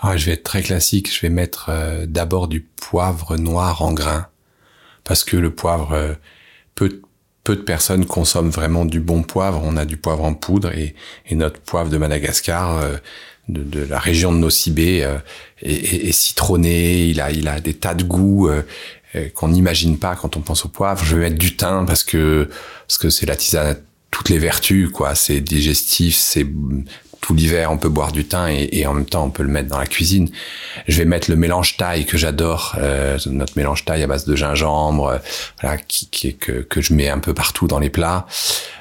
Ah, 0.00 0.16
Je 0.16 0.26
vais 0.26 0.32
être 0.32 0.42
très 0.42 0.62
classique, 0.62 1.12
je 1.14 1.20
vais 1.20 1.30
mettre 1.30 1.70
d'abord 2.06 2.48
du 2.48 2.60
poivre 2.60 3.36
noir 3.36 3.82
en 3.82 3.92
grains, 3.92 4.26
parce 5.04 5.22
que 5.22 5.36
le 5.36 5.54
poivre, 5.54 5.92
euh, 5.92 6.14
peu, 7.44 7.56
de 7.56 7.62
personnes 7.62 8.06
consomment 8.06 8.50
vraiment 8.50 8.84
du 8.84 9.00
bon 9.00 9.22
poivre, 9.22 9.60
on 9.64 9.76
a 9.76 9.84
du 9.84 9.96
poivre 9.96 10.24
en 10.24 10.34
poudre, 10.34 10.70
et, 10.72 10.94
notre 11.32 11.60
poivre 11.60 11.90
de 11.90 11.98
Madagascar 11.98 12.82
de, 13.48 13.62
de, 13.62 13.84
la 13.84 13.98
région 13.98 14.32
de 14.32 14.38
Nocibé 14.38 15.04
euh, 15.04 15.18
est, 15.62 16.12
citronné, 16.12 17.06
il 17.06 17.20
a, 17.20 17.26
a 17.26 17.60
des 17.60 17.74
tas 17.74 17.94
de 17.94 18.04
goûts 18.04 18.48
euh, 18.48 18.62
euh 19.14 19.28
qu'on 19.34 19.48
n'imagine 19.48 19.98
pas 19.98 20.16
quand 20.16 20.36
on 20.36 20.40
pense 20.40 20.64
au 20.64 20.68
poivre. 20.68 21.04
Je 21.04 21.16
vais 21.16 21.22
mettre 21.22 21.38
du 21.38 21.56
thym 21.56 21.84
parce 21.86 22.04
que 22.04 22.48
parce 22.86 22.98
que 22.98 23.10
c'est 23.10 23.26
la 23.26 23.36
tisane 23.36 23.76
toutes 24.10 24.28
les 24.28 24.38
vertus, 24.38 24.90
quoi. 24.90 25.14
C'est 25.14 25.40
digestif, 25.40 26.16
c'est 26.16 26.46
tout 27.22 27.34
l'hiver, 27.34 27.70
on 27.70 27.78
peut 27.78 27.88
boire 27.88 28.12
du 28.12 28.26
thym 28.26 28.48
et, 28.48 28.84
en 28.86 28.94
même 28.94 29.06
temps, 29.06 29.24
on 29.24 29.30
peut 29.30 29.44
le 29.44 29.48
mettre 29.48 29.68
dans 29.68 29.78
la 29.78 29.86
cuisine. 29.86 30.28
Je 30.88 30.98
vais 30.98 31.04
mettre 31.04 31.30
le 31.30 31.36
mélange 31.36 31.76
taille 31.76 32.04
que 32.04 32.18
j'adore, 32.18 32.74
euh, 32.78 33.16
notre 33.26 33.56
mélange 33.56 33.84
taille 33.84 34.02
à 34.02 34.08
base 34.08 34.26
de 34.26 34.34
gingembre, 34.34 35.06
euh, 35.06 35.18
voilà, 35.60 35.78
qui, 35.78 36.08
qui, 36.10 36.36
que, 36.36 36.52
que 36.52 36.82
je 36.82 36.92
mets 36.92 37.08
un 37.08 37.20
peu 37.20 37.32
partout 37.32 37.68
dans 37.68 37.78
les 37.78 37.90
plats. 37.90 38.26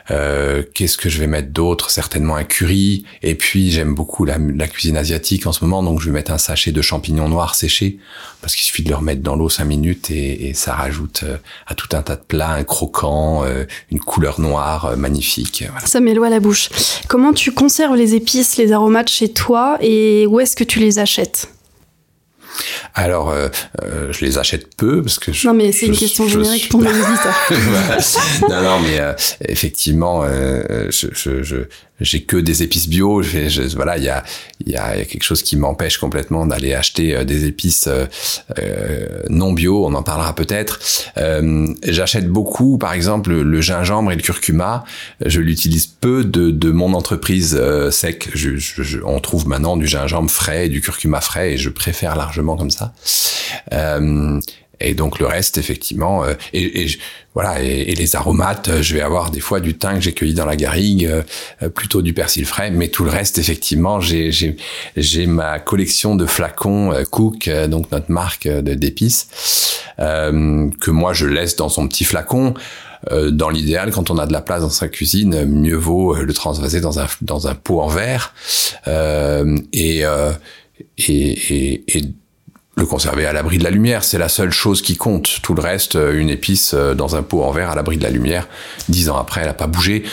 Euh, 0.10 0.64
Qu'est-ce 0.74 0.98
que 0.98 1.10
je 1.10 1.20
vais 1.20 1.28
mettre 1.28 1.50
d'autre? 1.50 1.90
Certainement 1.90 2.36
un 2.36 2.44
curry. 2.44 3.06
Et 3.22 3.36
puis 3.36 3.72
j'aime 3.72 3.94
beaucoup 3.94 4.26
la, 4.26 4.38
cuisine 4.68 4.98
asiatique 4.98 5.46
en 5.46 5.52
ce 5.52 5.64
moment, 5.64 5.84
donc 5.84 6.00
je 6.00 6.06
vais 6.06 6.12
mettre 6.12 6.32
un 6.32 6.38
sachet 6.38 6.72
de 6.72 6.82
champignons 6.82 7.30
noirs 7.30 7.56
séchés 7.56 8.00
parce 8.42 8.56
qu'il 8.56 8.64
suffit 8.64 8.84
de 8.84 8.90
le 8.90 8.96
remettre 8.96 9.22
dans 9.22 9.36
l'eau 9.36 9.50
cinq 9.50 9.66
minutes 9.66 10.10
et, 10.10 10.54
ça 10.54 10.74
rajoute 10.74 11.22
euh, 11.24 11.38
à 11.68 11.76
tout 11.76 11.96
un 11.96 12.02
tas 12.02 12.16
de 12.16 12.22
plats 12.22 12.52
un 12.52 12.64
croquant, 12.64 13.44
euh, 13.46 13.66
une 13.92 14.00
couleur 14.00 14.40
noire 14.40 14.96
magnifique. 14.98 15.64
Ça 15.86 16.00
met 16.00 16.12
à 16.18 16.30
la 16.30 16.40
bouche. 16.40 16.70
Comment 17.08 17.34
tu 17.34 17.52
conserves 17.52 17.96
les 17.96 18.16
épices, 18.16 18.58
les 18.58 18.72
aromates 18.72 19.10
chez 19.10 19.30
toi 19.30 19.78
et 19.82 20.26
où 20.28 20.40
est-ce 20.40 20.56
que 20.56 20.64
tu 20.64 20.80
les 20.80 21.00
achètes? 21.00 21.50
Alors, 22.94 23.30
euh, 23.30 23.48
euh, 23.84 24.12
je 24.12 24.26
les 24.26 24.38
achète 24.38 24.76
peu 24.76 25.02
parce 25.02 25.20
que 25.20 25.32
je, 25.32 25.48
non 25.48 25.54
mais 25.54 25.72
c'est 25.72 25.88
une 25.88 25.96
question 25.96 26.28
générique 26.28 26.70
pour 26.70 26.82
nos 26.82 26.90
auditeurs. 26.90 27.52
non 28.50 28.62
non 28.62 28.80
mais 28.80 29.00
euh, 29.00 29.14
effectivement, 29.48 30.24
euh, 30.24 30.88
je, 30.90 31.08
je, 31.14 31.44
je 31.44 31.56
j'ai 32.02 32.24
que 32.24 32.38
des 32.38 32.64
épices 32.64 32.88
bio. 32.90 33.22
Voilà, 33.76 33.98
il 33.98 34.04
y 34.04 34.10
a, 34.10 34.24
il 34.66 34.72
y 34.72 34.76
a 34.76 35.06
quelque 35.06 35.24
chose 35.24 35.44
qui 35.44 35.56
m'empêche 35.56 35.98
complètement 35.98 36.46
d'aller 36.46 36.74
acheter 36.74 37.16
euh, 37.16 37.24
des 37.24 37.46
épices 37.46 37.88
euh, 37.88 39.24
non 39.30 39.54
bio. 39.54 39.86
On 39.86 39.94
en 39.94 40.04
parlera 40.04 40.36
peut-être. 40.36 40.80
Euh, 41.18 41.68
J'achète 41.84 42.28
beaucoup, 42.28 42.78
par 42.78 42.94
exemple, 42.94 43.32
le 43.32 43.62
gingembre 43.62 44.12
et 44.12 44.16
le 44.16 44.22
curcuma. 44.22 44.84
Je 45.26 45.40
l'utilise 45.40 45.88
peu 45.88 46.24
de, 46.24 46.52
de 46.52 46.72
mon 46.72 46.94
entreprise 46.94 47.58
euh, 47.60 47.92
sec. 47.92 48.30
Je, 48.34 48.58
je, 48.58 49.00
on 49.06 49.20
trouve 49.20 49.48
maintenant 49.48 49.78
du 49.78 49.88
gingembre 49.88 50.30
frais, 50.30 50.70
du 50.70 50.82
curcuma 50.82 51.22
frais, 51.22 51.54
et 51.54 51.58
je 51.58 51.70
préfère 51.70 52.16
largement 52.16 52.58
comme 52.58 52.72
ça. 52.72 52.94
Euh, 54.82 54.92
et 54.92 54.94
donc 54.94 55.20
le 55.20 55.26
reste 55.26 55.58
effectivement 55.58 56.24
euh, 56.24 56.34
et, 56.54 56.84
et, 56.84 56.88
voilà 57.34 57.64
et, 57.64 57.92
et, 57.92 57.96
les 57.96 58.16
aromates 58.16 58.68
euh, 58.70 58.82
je 58.82 58.96
vais 58.96 59.02
avoir 59.02 59.32
des 59.32 59.40
fois 59.40 59.60
du 59.60 59.78
thym 59.78 59.96
que 59.96 60.02
j'ai 60.02 60.14
cueilli 60.14 60.34
dans 60.34 60.46
la 60.46 60.56
garrigue 60.56 61.06
euh, 61.06 61.70
plutôt 61.70 62.02
du 62.02 62.14
persil 62.14 62.46
frais 62.46 62.72
mais 62.72 62.90
tout 62.90 63.04
le 63.04 63.12
reste 63.12 63.38
effectivement 63.38 64.02
j'ai 64.02 64.32
j'ai 64.32 64.58
j'ai 64.98 65.26
ma 65.26 65.60
collection 65.60 66.16
de 66.16 66.26
flacons 66.26 66.94
Cook 67.10 67.50
donc 67.68 67.92
notre 67.92 68.12
marque 68.12 68.48
d'épices 68.48 69.28
que 69.98 70.92
moi 70.92 71.14
je 71.14 71.28
laisse 71.28 71.56
dans 71.56 71.70
son 71.70 71.88
petit 71.88 72.04
flacon. 72.04 72.54
Dans 73.32 73.50
l'idéal, 73.50 73.92
quand 73.92 74.12
on 74.12 74.18
a 74.20 74.28
de 74.28 74.34
la 74.34 74.42
place 74.42 74.62
dans 74.62 74.70
sa 74.70 74.88
cuisine, 74.88 75.46
mieux 75.46 75.76
vaut 75.76 76.14
le 76.14 76.34
transvaser 76.34 76.82
dans 76.82 77.00
un 77.00 77.08
dans 77.22 77.48
un 77.48 77.56
pot 77.56 77.82
en 77.82 77.88
verre 77.88 78.34
euh, 78.88 79.58
et, 79.74 80.06
euh, 80.06 80.32
et, 80.98 81.10
et, 81.10 81.98
et 81.98 82.04
le 82.82 82.88
conserver 82.88 83.26
à 83.26 83.34
l'abri 83.34 83.58
de 83.58 83.64
la 83.64 83.70
lumière, 83.70 84.04
c'est 84.04 84.18
la 84.18 84.28
seule 84.28 84.52
chose 84.52 84.82
qui 84.82 84.98
compte. 84.98 85.40
Tout 85.42 85.54
le 85.54 85.62
reste, 85.62 85.96
euh, 85.96 86.20
une 86.20 86.30
épice 86.30 86.74
euh, 86.74 86.94
dans 86.94 87.16
un 87.16 87.24
pot 87.24 87.44
en 87.44 87.52
verre 87.52 87.70
à 87.70 87.76
l'abri 87.76 87.98
de 87.98 88.04
la 88.04 88.10
lumière, 88.10 88.48
dix 88.90 89.10
ans 89.10 89.18
après, 89.18 89.42
elle 89.42 89.48
n'a 89.48 89.54
pas 89.54 89.68
bougé, 89.68 90.04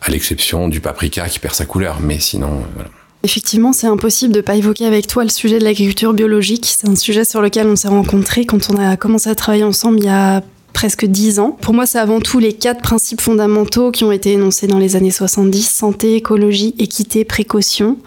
à 0.00 0.10
l'exception 0.10 0.68
du 0.68 0.80
paprika 0.80 1.28
qui 1.28 1.38
perd 1.38 1.54
sa 1.54 1.66
couleur. 1.66 1.98
Mais 2.00 2.20
sinon, 2.20 2.62
euh. 2.78 2.82
Effectivement, 3.22 3.74
c'est 3.74 3.86
impossible 3.86 4.32
de 4.32 4.38
ne 4.38 4.42
pas 4.42 4.54
évoquer 4.54 4.86
avec 4.86 5.06
toi 5.06 5.24
le 5.24 5.28
sujet 5.28 5.58
de 5.58 5.64
l'agriculture 5.64 6.14
biologique. 6.14 6.74
C'est 6.78 6.88
un 6.88 6.96
sujet 6.96 7.24
sur 7.24 7.42
lequel 7.42 7.66
on 7.66 7.76
s'est 7.76 7.88
rencontrés 7.88 8.46
quand 8.46 8.70
on 8.70 8.76
a 8.78 8.96
commencé 8.96 9.28
à 9.28 9.34
travailler 9.34 9.64
ensemble 9.64 9.98
il 9.98 10.06
y 10.06 10.08
a 10.08 10.42
presque 10.80 11.04
dix 11.04 11.40
ans. 11.40 11.58
Pour 11.60 11.74
moi, 11.74 11.84
c'est 11.84 11.98
avant 11.98 12.20
tout 12.20 12.38
les 12.38 12.54
quatre 12.54 12.80
principes 12.80 13.20
fondamentaux 13.20 13.90
qui 13.90 14.02
ont 14.04 14.12
été 14.12 14.32
énoncés 14.32 14.66
dans 14.66 14.78
les 14.78 14.96
années 14.96 15.10
70 15.10 15.68
santé, 15.68 16.14
écologie, 16.14 16.74
équité, 16.78 17.26
précaution. 17.26 17.98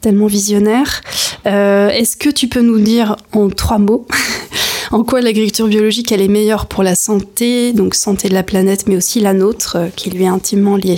Tellement 0.00 0.26
visionnaire. 0.26 1.02
Euh, 1.46 1.88
Est-ce 1.90 2.16
que 2.16 2.28
tu 2.28 2.48
peux 2.48 2.62
nous 2.62 2.80
dire 2.80 3.14
en 3.30 3.48
trois 3.48 3.78
mots 3.78 4.08
en 4.90 5.04
quoi 5.04 5.20
l'agriculture 5.20 5.68
biologique 5.68 6.10
elle 6.10 6.20
est 6.20 6.26
meilleure 6.26 6.66
pour 6.66 6.82
la 6.82 6.96
santé, 6.96 7.72
donc 7.72 7.94
santé 7.94 8.28
de 8.28 8.34
la 8.34 8.42
planète, 8.42 8.88
mais 8.88 8.96
aussi 8.96 9.20
la 9.20 9.32
nôtre, 9.32 9.76
qui 9.94 10.10
lui 10.10 10.24
est 10.24 10.26
intimement 10.26 10.74
liée? 10.74 10.96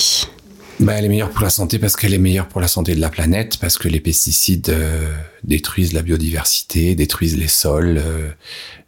Bah, 0.81 0.95
elle 0.97 1.05
est 1.05 1.09
meilleure 1.09 1.31
pour 1.31 1.43
la 1.43 1.51
santé 1.51 1.79
parce 1.79 1.95
qu'elle 1.95 2.15
est 2.15 2.19
meilleure 2.19 2.49
pour 2.49 2.63
la 2.63 2.69
santé 2.69 2.95
de 2.95 3.01
la 3.01 3.11
planète, 3.11 3.59
parce 3.61 3.77
que 3.77 3.89
les 3.89 4.01
pesticides 4.01 4.71
euh, 4.71 5.13
détruisent 5.45 5.93
la 5.93 6.01
biodiversité, 6.01 6.95
détruisent 6.95 7.37
les 7.37 7.49
sols 7.49 7.99
euh, 7.99 8.31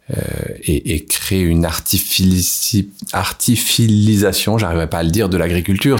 et, 0.63 0.93
et, 0.93 1.05
créent 1.05 1.41
une 1.41 1.65
artifici 1.65 2.89
artificialisation, 3.13 4.57
j'arriverai 4.57 4.87
pas 4.87 4.99
à 4.99 5.03
le 5.03 5.11
dire, 5.11 5.29
de 5.29 5.37
l'agriculture. 5.37 5.97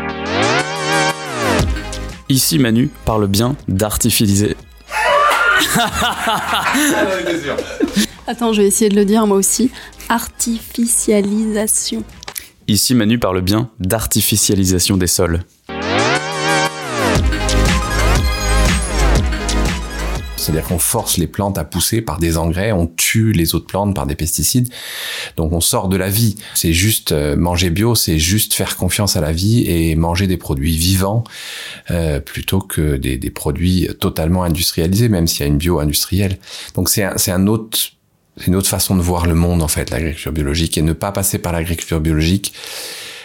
Ici, 2.30 2.60
Manu 2.60 2.90
parle 3.06 3.28
bien 3.28 3.56
d'artificialiser. 3.68 4.56
Attends, 8.28 8.54
je 8.54 8.62
vais 8.62 8.68
essayer 8.68 8.90
de 8.90 8.96
le 8.96 9.04
dire 9.06 9.28
moi 9.28 9.38
aussi. 9.38 9.72
Artificialisation. 10.10 12.04
Ici, 12.68 12.96
Manu 12.96 13.20
parle 13.20 13.42
bien 13.42 13.70
d'artificialisation 13.80 14.98
des 14.98 15.08
sols. 15.08 15.42
C'est-à-dire 20.42 20.68
qu'on 20.68 20.80
force 20.80 21.18
les 21.18 21.28
plantes 21.28 21.58
à 21.58 21.64
pousser 21.64 22.02
par 22.02 22.20
des 22.20 22.38
engrais, 22.38 22.72
on 22.72 22.88
tue 22.88 23.32
les 23.32 23.56
autres 23.56 23.68
plantes 23.68 23.96
par 23.96 24.08
des 24.08 24.16
pesticides. 24.16 24.70
Donc 25.38 25.54
on 25.54 25.62
sort 25.62 25.88
de 25.88 25.98
la 25.98 26.10
vie. 26.10 26.36
C'est 26.54 26.74
juste 26.74 27.12
euh, 27.12 27.36
manger 27.36 27.70
bio, 27.70 27.96
c'est 27.96 28.20
juste 28.20 28.54
faire 28.54 28.76
confiance 28.76 29.16
à 29.16 29.22
la 29.22 29.32
vie 29.32 29.64
et 29.68 29.96
manger 29.96 30.28
des 30.28 30.38
produits 30.38 30.76
vivants 30.76 31.24
euh, 31.92 32.20
plutôt 32.20 32.60
que 32.60 32.98
des, 32.98 33.18
des, 33.18 33.30
produits 33.30 33.88
totalement 34.00 34.44
industrialisés, 34.44 35.10
même 35.10 35.28
s'il 35.28 35.42
y 35.42 35.44
a 35.44 35.48
une 35.48 35.58
bio 35.58 35.80
industrielle. 35.80 36.38
Donc 36.76 36.90
c'est 36.90 37.04
un, 37.04 37.16
un 37.28 37.48
autre 37.48 37.78
c'est 38.38 38.48
une 38.48 38.56
autre 38.56 38.70
façon 38.70 38.96
de 38.96 39.02
voir 39.02 39.26
le 39.28 39.36
monde 39.36 39.62
en 39.62 39.68
fait, 39.68 39.90
l'agriculture 39.90 40.32
biologique 40.32 40.78
et 40.78 40.82
ne 40.82 40.94
pas 40.94 41.12
passer 41.12 41.38
par 41.38 41.52
l'agriculture 41.52 42.00
biologique. 42.00 42.54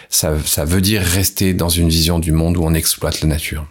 Ça, 0.09 0.33
ça 0.45 0.65
veut 0.65 0.81
dire 0.81 1.01
rester 1.01 1.53
dans 1.53 1.69
une 1.69 1.89
vision 1.89 2.19
du 2.19 2.31
monde 2.31 2.57
où 2.57 2.63
on 2.63 2.73
exploite 2.73 3.21
la 3.21 3.27
nature. 3.27 3.65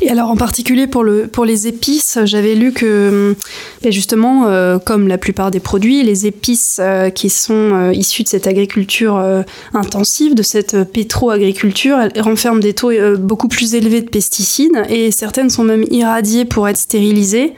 Et 0.00 0.10
alors 0.10 0.30
en 0.30 0.36
particulier 0.36 0.86
pour, 0.86 1.04
le, 1.04 1.26
pour 1.26 1.44
les 1.44 1.66
épices, 1.66 2.18
j'avais 2.24 2.54
lu 2.54 2.72
que 2.72 3.36
ben 3.82 3.92
justement, 3.92 4.46
euh, 4.46 4.78
comme 4.78 5.08
la 5.08 5.18
plupart 5.18 5.50
des 5.50 5.60
produits, 5.60 6.02
les 6.02 6.26
épices 6.26 6.78
euh, 6.80 7.10
qui 7.10 7.30
sont 7.30 7.52
euh, 7.72 7.92
issues 7.92 8.22
de 8.22 8.28
cette 8.28 8.46
agriculture 8.46 9.16
euh, 9.16 9.42
intensive, 9.74 10.34
de 10.34 10.42
cette 10.42 10.84
pétro-agriculture, 10.84 11.98
elles 12.00 12.22
renferment 12.22 12.60
des 12.60 12.74
taux 12.74 12.92
beaucoup 13.18 13.48
plus 13.48 13.74
élevés 13.74 14.00
de 14.00 14.08
pesticides 14.08 14.82
et 14.88 15.10
certaines 15.10 15.50
sont 15.50 15.64
même 15.64 15.84
irradiées 15.90 16.44
pour 16.44 16.68
être 16.68 16.76
stérilisées, 16.76 17.52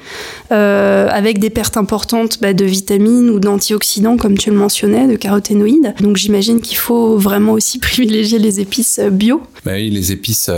avec 0.50 1.38
des 1.38 1.50
pertes 1.50 1.76
importantes 1.76 2.38
ben, 2.40 2.54
de 2.54 2.64
vitamines 2.64 3.30
ou 3.30 3.38
d'antioxydants, 3.38 4.16
comme 4.16 4.36
tu 4.36 4.50
le 4.50 4.56
mentionnais, 4.56 5.06
de 5.06 5.16
caroténoïdes. 5.16 5.94
Donc 6.00 6.16
j'imagine 6.16 6.60
qu'il 6.60 6.76
faut 6.76 7.16
vraiment 7.16 7.52
aussi 7.52 7.78
privilégier 7.90 8.38
les 8.38 8.60
épices 8.60 9.00
bio. 9.10 9.42
Ben 9.64 9.74
oui, 9.74 9.90
les 9.90 10.12
épices, 10.12 10.50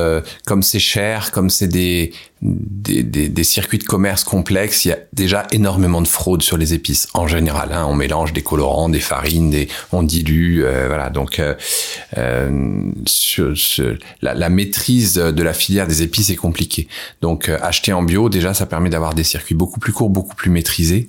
comme 0.47 0.63
c'est 0.63 0.79
cher, 0.79 1.33
comme 1.33 1.51
c'est 1.51 1.62
des, 1.67 2.13
des, 2.43 3.45
circuits 3.45 3.79
de 3.79 3.85
commerce 3.85 4.25
complexes, 4.25 4.85
il 4.85 4.89
y 4.89 4.93
a 4.93 4.99
déjà 5.13 5.47
énormément 5.53 6.01
de 6.01 6.09
fraude 6.09 6.43
sur 6.43 6.57
les 6.57 6.75
épices 6.75 7.07
en 7.15 7.29
général. 7.29 7.73
Hein. 7.73 7.87
On 7.89 7.95
mélange 7.95 8.33
des 8.33 8.43
colorants, 8.43 8.89
des 8.89 9.01
farines, 9.01 9.51
des, 9.51 9.69
on 9.93 10.03
dilue, 10.03 10.63
euh, 10.65 10.87
voilà. 10.89 11.11
Donc, 11.11 11.39
euh, 11.39 11.55
euh, 12.19 12.91
sur, 13.07 13.55
la, 14.23 14.49
maîtrise 14.49 15.15
de 15.15 15.43
la 15.43 15.53
filière 15.53 15.87
des 15.87 16.03
épices 16.03 16.31
est 16.31 16.37
compliquée. 16.37 16.89
Donc, 17.21 17.49
acheter 17.49 17.93
en 17.93 18.03
bio, 18.03 18.29
déjà, 18.29 18.55
ça 18.55 18.67
permet 18.67 18.91
d'avoir 18.91 19.15
des 19.15 19.25
circuits 19.25 19.55
beaucoup 19.55 19.81
plus 19.81 19.93
courts, 19.93 20.11
beaucoup 20.11 20.35
plus 20.35 20.51
maîtrisés. 20.51 21.09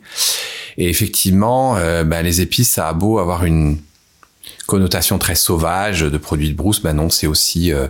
Et 0.77 0.89
effectivement, 0.89 1.75
ben, 2.05 2.23
les 2.23 2.41
épices, 2.41 2.71
ça 2.71 2.87
a 2.87 2.93
beau 2.93 3.19
avoir 3.19 3.45
une 3.45 3.77
connotation 4.65 5.17
très 5.17 5.35
sauvage 5.35 6.01
de 6.01 6.17
produits 6.17 6.49
de 6.49 6.55
brousse, 6.55 6.81
ben 6.81 6.93
non, 6.93 7.09
c'est 7.09 7.27
aussi 7.27 7.71
euh, 7.71 7.87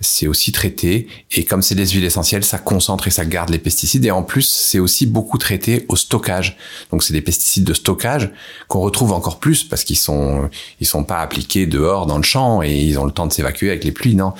c'est 0.00 0.26
aussi 0.26 0.52
traité 0.52 1.06
et 1.30 1.44
comme 1.44 1.62
c'est 1.62 1.74
des 1.74 1.86
huiles 1.86 2.04
essentielles, 2.04 2.44
ça 2.44 2.58
concentre 2.58 3.06
et 3.06 3.10
ça 3.10 3.24
garde 3.24 3.50
les 3.50 3.58
pesticides 3.58 4.04
et 4.04 4.10
en 4.10 4.22
plus 4.22 4.42
c'est 4.48 4.78
aussi 4.78 5.06
beaucoup 5.06 5.38
traité 5.38 5.84
au 5.88 5.96
stockage. 5.96 6.56
Donc 6.90 7.02
c'est 7.02 7.12
des 7.12 7.20
pesticides 7.20 7.64
de 7.64 7.74
stockage 7.74 8.30
qu'on 8.68 8.80
retrouve 8.80 9.12
encore 9.12 9.38
plus 9.38 9.64
parce 9.64 9.84
qu'ils 9.84 9.98
sont 9.98 10.48
ils 10.80 10.86
sont 10.86 11.04
pas 11.04 11.18
appliqués 11.18 11.66
dehors 11.66 12.06
dans 12.06 12.16
le 12.16 12.22
champ 12.22 12.62
et 12.62 12.74
ils 12.74 12.98
ont 12.98 13.04
le 13.04 13.12
temps 13.12 13.26
de 13.26 13.32
s'évacuer 13.32 13.70
avec 13.70 13.84
les 13.84 13.92
pluies, 13.92 14.14
non. 14.14 14.32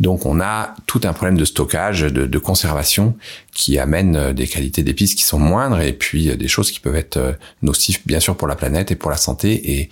Donc 0.00 0.26
on 0.26 0.40
a 0.40 0.74
tout 0.86 1.00
un 1.04 1.12
problème 1.12 1.36
de 1.36 1.44
stockage, 1.44 2.02
de, 2.02 2.26
de 2.26 2.38
conservation 2.38 3.14
qui 3.52 3.78
amène 3.78 4.32
des 4.32 4.48
qualités 4.48 4.82
d'épices 4.82 5.14
qui 5.14 5.22
sont 5.22 5.38
moindres 5.38 5.80
et 5.80 5.92
puis 5.92 6.36
des 6.36 6.48
choses 6.48 6.70
qui 6.70 6.80
peuvent 6.80 6.96
être 6.96 7.36
nocives 7.62 8.00
bien 8.06 8.20
sûr 8.20 8.36
pour 8.36 8.48
la 8.48 8.56
planète 8.56 8.90
et 8.90 8.96
pour 8.96 9.10
la 9.10 9.16
santé 9.16 9.78
et 9.78 9.90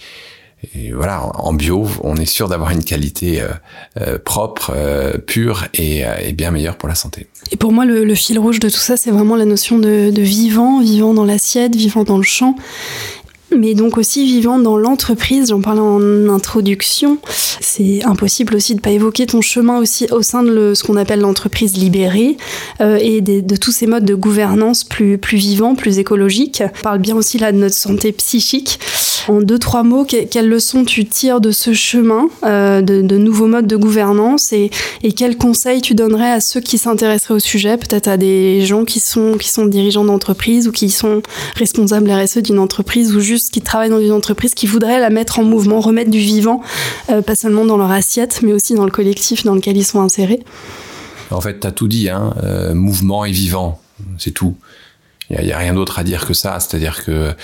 et 0.75 0.92
voilà, 0.92 1.27
en 1.38 1.53
bio, 1.53 1.88
on 2.03 2.14
est 2.16 2.27
sûr 2.27 2.48
d'avoir 2.48 2.70
une 2.70 2.85
qualité 2.85 3.40
euh, 3.40 3.48
euh, 4.01 4.18
propre, 4.18 4.72
euh, 4.75 5.18
pure 5.18 5.64
et, 5.75 6.07
euh, 6.07 6.14
et, 6.22 6.33
bien 6.33 6.53
meilleure 6.53 6.77
pour 6.77 6.88
la 6.88 6.94
santé. 6.94 7.27
Et 7.51 7.57
pour 7.57 7.72
moi, 7.72 7.85
le, 7.85 8.05
le 8.05 8.14
fil 8.14 8.38
rouge 8.38 8.61
de 8.61 8.68
tout 8.68 8.79
ça, 8.79 8.96
c'est 8.96 9.11
vraiment 9.11 9.35
la 9.35 9.44
notion 9.44 9.79
de, 9.79 10.11
de, 10.11 10.22
vivant, 10.22 10.81
vivant 10.81 11.14
dans 11.14 11.25
l'assiette, 11.25 11.75
vivant 11.75 12.05
dans 12.05 12.16
le 12.16 12.22
champ. 12.22 12.55
mais 13.57 13.75
donc 13.75 13.98
aussi 13.98 14.25
vivant 14.25 14.61
dans 14.61 14.77
l'entreprise. 14.77 15.48
J'en 15.48 15.61
parlais 15.61 15.81
en 15.81 16.29
introduction. 16.29 17.18
C'est 17.61 18.05
impossible 18.05 18.55
aussi 18.55 18.77
de 18.77 18.81
pas 18.81 18.90
évoquer 18.90 19.27
ton 19.27 19.40
chemin 19.40 19.79
aussi 19.79 20.07
au 20.12 20.22
sein 20.22 20.44
de 20.44 20.75
ce 20.75 20.85
qu'on 20.85 20.96
appelle 20.96 21.20
l'entreprise 21.20 21.77
libérée 21.77 22.37
euh, 22.81 22.98
et 23.01 23.20
de 23.20 23.57
tous 23.57 23.72
ces 23.72 23.87
modes 23.87 24.05
de 24.05 24.14
gouvernance 24.14 24.85
plus 24.85 25.18
plus 25.18 25.38
vivants, 25.38 25.75
plus 25.75 25.98
écologiques. 25.98 26.62
On 26.79 26.83
parle 26.83 26.98
bien 27.01 27.16
aussi 27.16 27.38
là 27.38 27.51
de 27.51 27.59
notre 27.59 27.77
santé 27.77 28.12
psychique. 28.12 28.79
En 29.29 29.41
deux 29.41 29.59
trois 29.59 29.83
mots, 29.83 30.05
quelles 30.05 30.49
leçons 30.49 30.85
tu 30.85 31.05
tires 31.05 31.41
de 31.41 31.51
ce 31.51 31.73
chemin 31.73 32.29
euh, 32.45 32.83
de, 32.83 33.03
de, 33.03 33.17
nouveaux 33.19 33.47
modes 33.47 33.67
de 33.67 33.77
gouvernance 33.77 34.53
et, 34.53 34.71
et 35.03 35.13
quels 35.13 35.37
conseils 35.37 35.81
tu 35.81 35.95
donnerais 35.95 36.31
à 36.31 36.41
ceux 36.41 36.61
qui 36.61 36.79
s'intéresseraient 36.79 37.35
au 37.35 37.39
sujet, 37.39 37.77
peut-être 37.77 38.09
à 38.09 38.17
des 38.17 38.65
gens 38.67 38.85
qui 38.85 39.01
sont 39.01 39.37
qui 39.39 39.49
sont 39.49 39.67
dirigeants 39.67 40.05
d'entreprise 40.05 40.67
ou 40.67 40.73
qui 40.73 40.91
sont 40.91 41.23
responsables 41.57 42.11
RSE 42.11 42.39
d'une 42.39 42.59
entreprise 42.59 43.15
ou 43.15 43.21
juste 43.21 43.51
qui 43.51 43.61
travaillent 43.61 43.91
dans 43.91 44.01
une 44.01 44.13
entreprise 44.13 44.55
qui 44.55 44.67
voudraient 44.67 45.01
la 45.01 45.11
mettre 45.11 45.39
en 45.39 45.45
mouvement, 45.45 45.81
remettre 45.81 46.11
du 46.11 46.19
vivant, 46.19 46.63
euh, 47.11 47.23
pas 47.23 47.37
seulement 47.37 47.65
dans 47.65 47.77
leur 47.77 47.91
assiette, 47.91 48.41
mais 48.43 48.53
aussi 48.53 48.75
dans 48.75 48.85
le 48.85 48.91
collectif 48.91 49.45
dans 49.45 49.55
lequel 49.55 49.77
ils 49.77 49.85
sont 49.85 50.01
insérés? 50.01 50.41
En 51.31 51.41
fait, 51.41 51.61
tu 51.61 51.67
as 51.67 51.73
tout 51.73 51.89
dit, 51.89 52.11
hein, 52.11 52.35
euh, 52.43 52.75
mouvement 52.75 53.25
et 53.25 53.33
vivant, 53.33 53.81
c'est 54.19 54.33
tout. 54.33 54.57
Il 55.31 55.43
n'y 55.43 55.53
a, 55.53 55.57
a, 55.57 55.59
rien 55.61 55.73
d'autre 55.75 55.99
à 55.99 56.05
dire 56.05 56.27
que 56.27 56.35
ça. 56.35 56.59
C'est-à-dire 56.61 57.05
que 57.05 57.35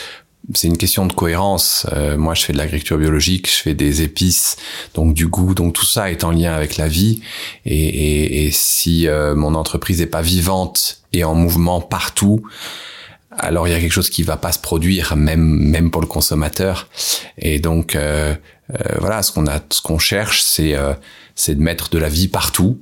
c'est 0.55 0.68
une 0.68 0.79
question 0.79 1.07
de 1.07 1.12
cohérence. 1.12 1.87
Euh, 1.92 2.16
moi, 2.16 2.35
je 2.35 2.44
fais 2.44 2.53
de 2.53 2.59
l'agriculture 2.59 2.98
biologique, 2.98 3.48
je 3.51 3.62
fais 3.62 3.74
des 3.74 4.03
épices, 4.03 4.57
donc 4.94 5.14
du 5.14 5.27
goût, 5.27 5.55
donc 5.55 5.74
tout 5.74 5.87
ça 5.87 6.11
est 6.11 6.24
en 6.24 6.31
lien 6.31 6.55
avec 6.55 6.77
la 6.77 6.88
vie. 6.88 7.20
Et, 7.64 7.77
et, 7.77 8.46
et 8.46 8.51
si 8.51 9.07
euh, 9.07 9.35
mon 9.35 9.55
entreprise 9.55 10.01
n'est 10.01 10.07
pas 10.07 10.22
vivante 10.22 11.03
et 11.12 11.24
en 11.24 11.35
mouvement 11.35 11.81
partout, 11.81 12.42
alors 13.38 13.68
il 13.68 13.70
y 13.70 13.74
a 13.74 13.81
quelque 13.81 13.92
chose 13.92 14.11
qui 14.11 14.22
va 14.22 14.37
pas 14.37 14.53
se 14.53 14.59
produire, 14.59 15.16
même 15.16 15.40
même 15.40 15.90
pour 15.90 16.01
le 16.01 16.07
consommateur. 16.07 16.88
Et 17.38 17.61
donc 17.61 17.94
euh, 17.94 18.35
euh, 18.72 18.94
voilà, 18.98 19.22
ce 19.22 19.33
qu'on 19.33 19.46
a, 19.46 19.61
ce 19.70 19.81
qu'on 19.81 19.98
cherche, 19.98 20.42
c'est 20.42 20.74
euh, 20.74 20.94
c'est 21.38 21.55
de 21.55 21.62
mettre 21.62 21.88
de 21.88 21.98
la 21.98 22.09
vie 22.09 22.27
partout, 22.27 22.81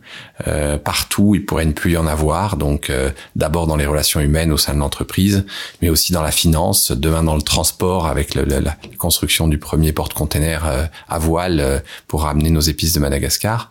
euh, 0.48 0.78
partout. 0.78 1.34
Il 1.34 1.44
pourrait 1.44 1.66
ne 1.66 1.72
plus 1.72 1.92
y 1.92 1.96
en 1.98 2.06
avoir. 2.06 2.56
Donc 2.56 2.88
euh, 2.88 3.10
d'abord 3.36 3.66
dans 3.66 3.76
les 3.76 3.84
relations 3.84 4.18
humaines 4.18 4.50
au 4.50 4.56
sein 4.56 4.72
de 4.72 4.78
l'entreprise, 4.78 5.44
mais 5.82 5.90
aussi 5.90 6.12
dans 6.12 6.22
la 6.22 6.30
finance. 6.30 6.90
Demain 6.90 7.22
dans 7.22 7.36
le 7.36 7.42
transport 7.42 8.06
avec 8.06 8.34
le, 8.34 8.44
la 8.44 8.74
construction 8.96 9.46
du 9.46 9.58
premier 9.58 9.92
porte-container 9.92 10.66
euh, 10.66 10.86
à 11.06 11.18
voile 11.18 11.82
pour 12.08 12.22
ramener 12.22 12.48
nos 12.48 12.62
épices 12.62 12.94
de 12.94 13.00
Madagascar. 13.00 13.70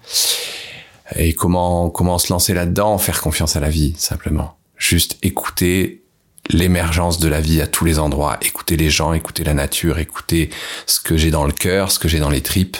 Et 1.15 1.33
comment 1.33 1.89
comment 1.89 2.19
se 2.19 2.31
lancer 2.31 2.53
là-dedans? 2.53 2.99
Faire 2.99 3.21
confiance 3.21 3.55
à 3.55 3.59
la 3.59 3.69
vie 3.69 3.95
simplement. 3.97 4.55
Juste 4.77 5.17
écouter 5.23 6.03
l'émergence 6.49 7.17
de 7.17 7.27
la 7.27 7.41
vie 7.41 7.59
à 7.59 7.65
tous 7.65 7.85
les 7.85 7.97
endroits, 7.97 8.37
écouter 8.43 8.77
les 8.77 8.91
gens, 8.91 9.13
écouter 9.13 9.43
la 9.43 9.55
nature, 9.55 9.97
écouter 9.97 10.51
ce 10.85 10.99
que 10.99 11.17
j'ai 11.17 11.31
dans 11.31 11.45
le 11.45 11.51
cœur, 11.51 11.91
ce 11.91 11.97
que 11.97 12.07
j'ai 12.07 12.19
dans 12.19 12.29
les 12.29 12.41
tripes, 12.41 12.77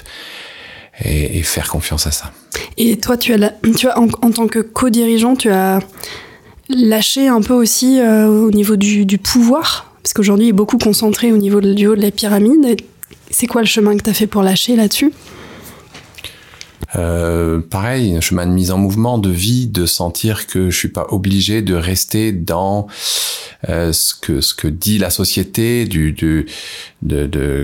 et, 1.03 1.43
faire 1.43 1.69
confiance 1.69 2.08
à 2.08 2.12
ça. 2.12 2.31
Et 2.77 2.97
toi, 2.97 3.17
tu 3.17 3.34
as, 3.34 3.49
tu 3.77 3.88
as 3.88 3.99
en, 3.99 4.08
tant 4.08 4.47
que 4.47 4.60
co-dirigeant, 4.60 5.36
tu 5.36 5.49
as 5.49 5.79
lâché 6.69 7.27
un 7.27 7.41
peu 7.41 7.53
aussi 7.53 7.99
euh, 7.99 8.27
au 8.27 8.51
niveau 8.51 8.75
du, 8.75 9.05
du 9.05 9.17
pouvoir, 9.17 9.91
parce 10.01 10.13
qu'aujourd'hui, 10.13 10.47
il 10.47 10.49
est 10.49 10.53
beaucoup 10.53 10.77
concentré 10.77 11.31
au 11.31 11.38
niveau 11.38 11.62
du 11.62 11.88
haut 11.88 11.95
de 11.95 12.01
la 12.01 12.12
pyramide. 12.12 12.77
C'est 13.29 13.47
quoi 13.47 13.62
le 13.62 13.67
chemin 13.67 13.97
que 13.97 14.03
tu 14.03 14.10
as 14.10 14.13
fait 14.13 14.27
pour 14.27 14.43
lâcher 14.43 14.75
là-dessus? 14.75 15.12
Euh, 16.95 17.59
pareil, 17.59 18.15
un 18.15 18.21
chemin 18.21 18.45
de 18.45 18.51
mise 18.51 18.71
en 18.71 18.77
mouvement, 18.77 19.17
de 19.17 19.29
vie, 19.29 19.67
de 19.67 19.85
sentir 19.85 20.47
que 20.47 20.69
je 20.69 20.77
suis 20.77 20.89
pas 20.89 21.07
obligé 21.09 21.61
de 21.61 21.73
rester 21.73 22.31
dans 22.31 22.88
euh, 23.69 23.91
ce 23.93 24.13
que 24.13 24.41
ce 24.41 24.53
que 24.53 24.67
dit 24.67 24.97
la 24.97 25.09
société, 25.09 25.85
de, 25.85 26.45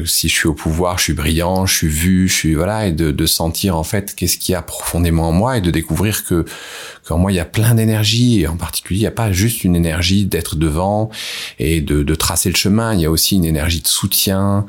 si 0.05 0.29
je 0.29 0.33
suis 0.33 0.47
au 0.47 0.53
pouvoir, 0.53 0.97
je 0.97 1.03
suis 1.05 1.13
brillant, 1.13 1.65
je 1.65 1.75
suis 1.75 1.87
vu, 1.87 2.27
je 2.27 2.33
suis 2.33 2.53
voilà, 2.55 2.87
et 2.87 2.91
de, 2.91 3.11
de 3.11 3.25
sentir 3.25 3.77
en 3.77 3.83
fait 3.83 4.15
qu'est-ce 4.15 4.37
qu'il 4.37 4.53
y 4.53 4.55
a 4.55 4.61
profondément 4.61 5.29
en 5.29 5.31
moi 5.31 5.57
et 5.57 5.61
de 5.61 5.71
découvrir 5.71 6.25
que 6.25 6.45
qu'en 7.07 7.17
moi 7.17 7.31
il 7.31 7.35
y 7.35 7.39
a 7.39 7.45
plein 7.45 7.75
d'énergie 7.75 8.41
et 8.41 8.47
en 8.47 8.57
particulier 8.57 8.99
il 8.99 9.03
n'y 9.03 9.07
a 9.07 9.11
pas 9.11 9.31
juste 9.31 9.63
une 9.63 9.75
énergie 9.75 10.25
d'être 10.25 10.55
devant 10.55 11.09
et 11.59 11.81
de, 11.81 12.03
de, 12.03 12.15
tracer 12.21 12.49
le 12.49 12.55
chemin, 12.55 12.93
il 12.93 13.01
y 13.01 13.05
a 13.05 13.11
aussi 13.11 13.35
une 13.35 13.45
énergie 13.45 13.81
de 13.81 13.87
soutien, 13.87 14.67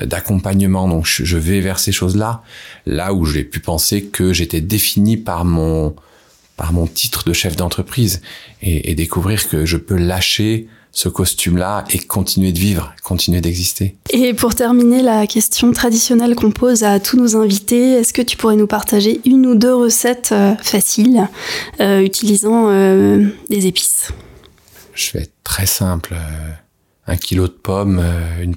d'accompagnement. 0.00 0.86
Donc 0.88 1.04
je, 1.04 1.36
vais 1.36 1.60
vers 1.60 1.80
ces 1.80 1.90
choses-là, 1.90 2.42
là 2.86 3.12
où 3.12 3.24
j'ai 3.26 3.42
pu 3.42 3.58
penser 3.58 4.04
que 4.04 4.32
j'étais 4.32 4.60
défini 4.60 5.16
par 5.16 5.44
mon 5.44 5.94
par 6.56 6.72
mon 6.72 6.86
titre 6.86 7.24
de 7.24 7.32
chef 7.32 7.56
d'entreprise 7.56 8.20
et, 8.60 8.90
et, 8.90 8.94
découvrir 8.94 9.48
que 9.48 9.64
je 9.64 9.78
peux 9.78 9.96
lâcher 9.96 10.68
ce 10.92 11.08
costume-là 11.08 11.84
et 11.90 11.98
continuer 11.98 12.52
de 12.52 12.58
vivre, 12.58 12.94
continuer 13.02 13.40
d'exister. 13.40 13.96
Et 14.10 14.34
pour 14.34 14.54
terminer, 14.54 15.02
la 15.02 15.26
question 15.26 15.72
traditionnelle 15.72 16.36
qu'on 16.36 16.50
pose 16.50 16.84
à 16.84 17.00
tous 17.00 17.16
nos 17.16 17.36
invités, 17.36 17.94
est-ce 17.94 18.12
que 18.12 18.22
tu 18.22 18.36
pourrais 18.36 18.56
nous 18.56 18.66
partager 18.66 19.20
une 19.24 19.46
ou 19.46 19.54
deux 19.54 19.74
recettes 19.74 20.30
euh, 20.32 20.54
faciles 20.62 21.28
euh, 21.80 22.02
utilisant 22.02 22.68
euh, 22.68 23.26
des 23.48 23.66
épices? 23.66 24.10
Je 24.94 25.12
vais 25.12 25.22
être 25.22 25.34
très 25.42 25.66
simple. 25.66 26.14
Un 27.06 27.16
kilo 27.16 27.48
de 27.48 27.52
pommes, 27.52 28.02
une, 28.40 28.54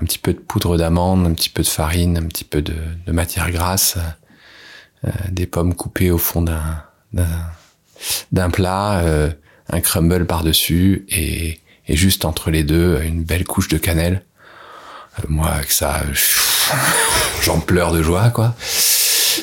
un 0.00 0.04
petit 0.04 0.18
peu 0.18 0.32
de 0.32 0.38
poudre 0.38 0.76
d'amande, 0.76 1.26
un 1.26 1.34
petit 1.34 1.50
peu 1.50 1.62
de 1.62 1.68
farine, 1.68 2.16
un 2.16 2.26
petit 2.26 2.44
peu 2.44 2.62
de, 2.62 2.74
de 3.06 3.12
matière 3.12 3.50
grasse, 3.50 3.98
des 5.30 5.46
pommes 5.46 5.74
coupées 5.74 6.10
au 6.10 6.18
fond 6.18 6.42
d'un 6.42 6.82
d'un 8.32 8.50
plat, 8.50 9.00
euh, 9.00 9.30
un 9.70 9.80
crumble 9.80 10.26
par-dessus 10.26 11.06
et, 11.08 11.60
et, 11.88 11.96
juste 11.96 12.24
entre 12.24 12.50
les 12.50 12.62
deux, 12.62 13.00
une 13.02 13.22
belle 13.22 13.44
couche 13.44 13.68
de 13.68 13.78
cannelle. 13.78 14.22
Euh, 15.18 15.22
moi, 15.28 15.48
avec 15.48 15.72
ça, 15.72 16.02
j'en 17.42 17.60
pleure 17.60 17.92
de 17.92 18.02
joie, 18.02 18.30
quoi. 18.30 18.54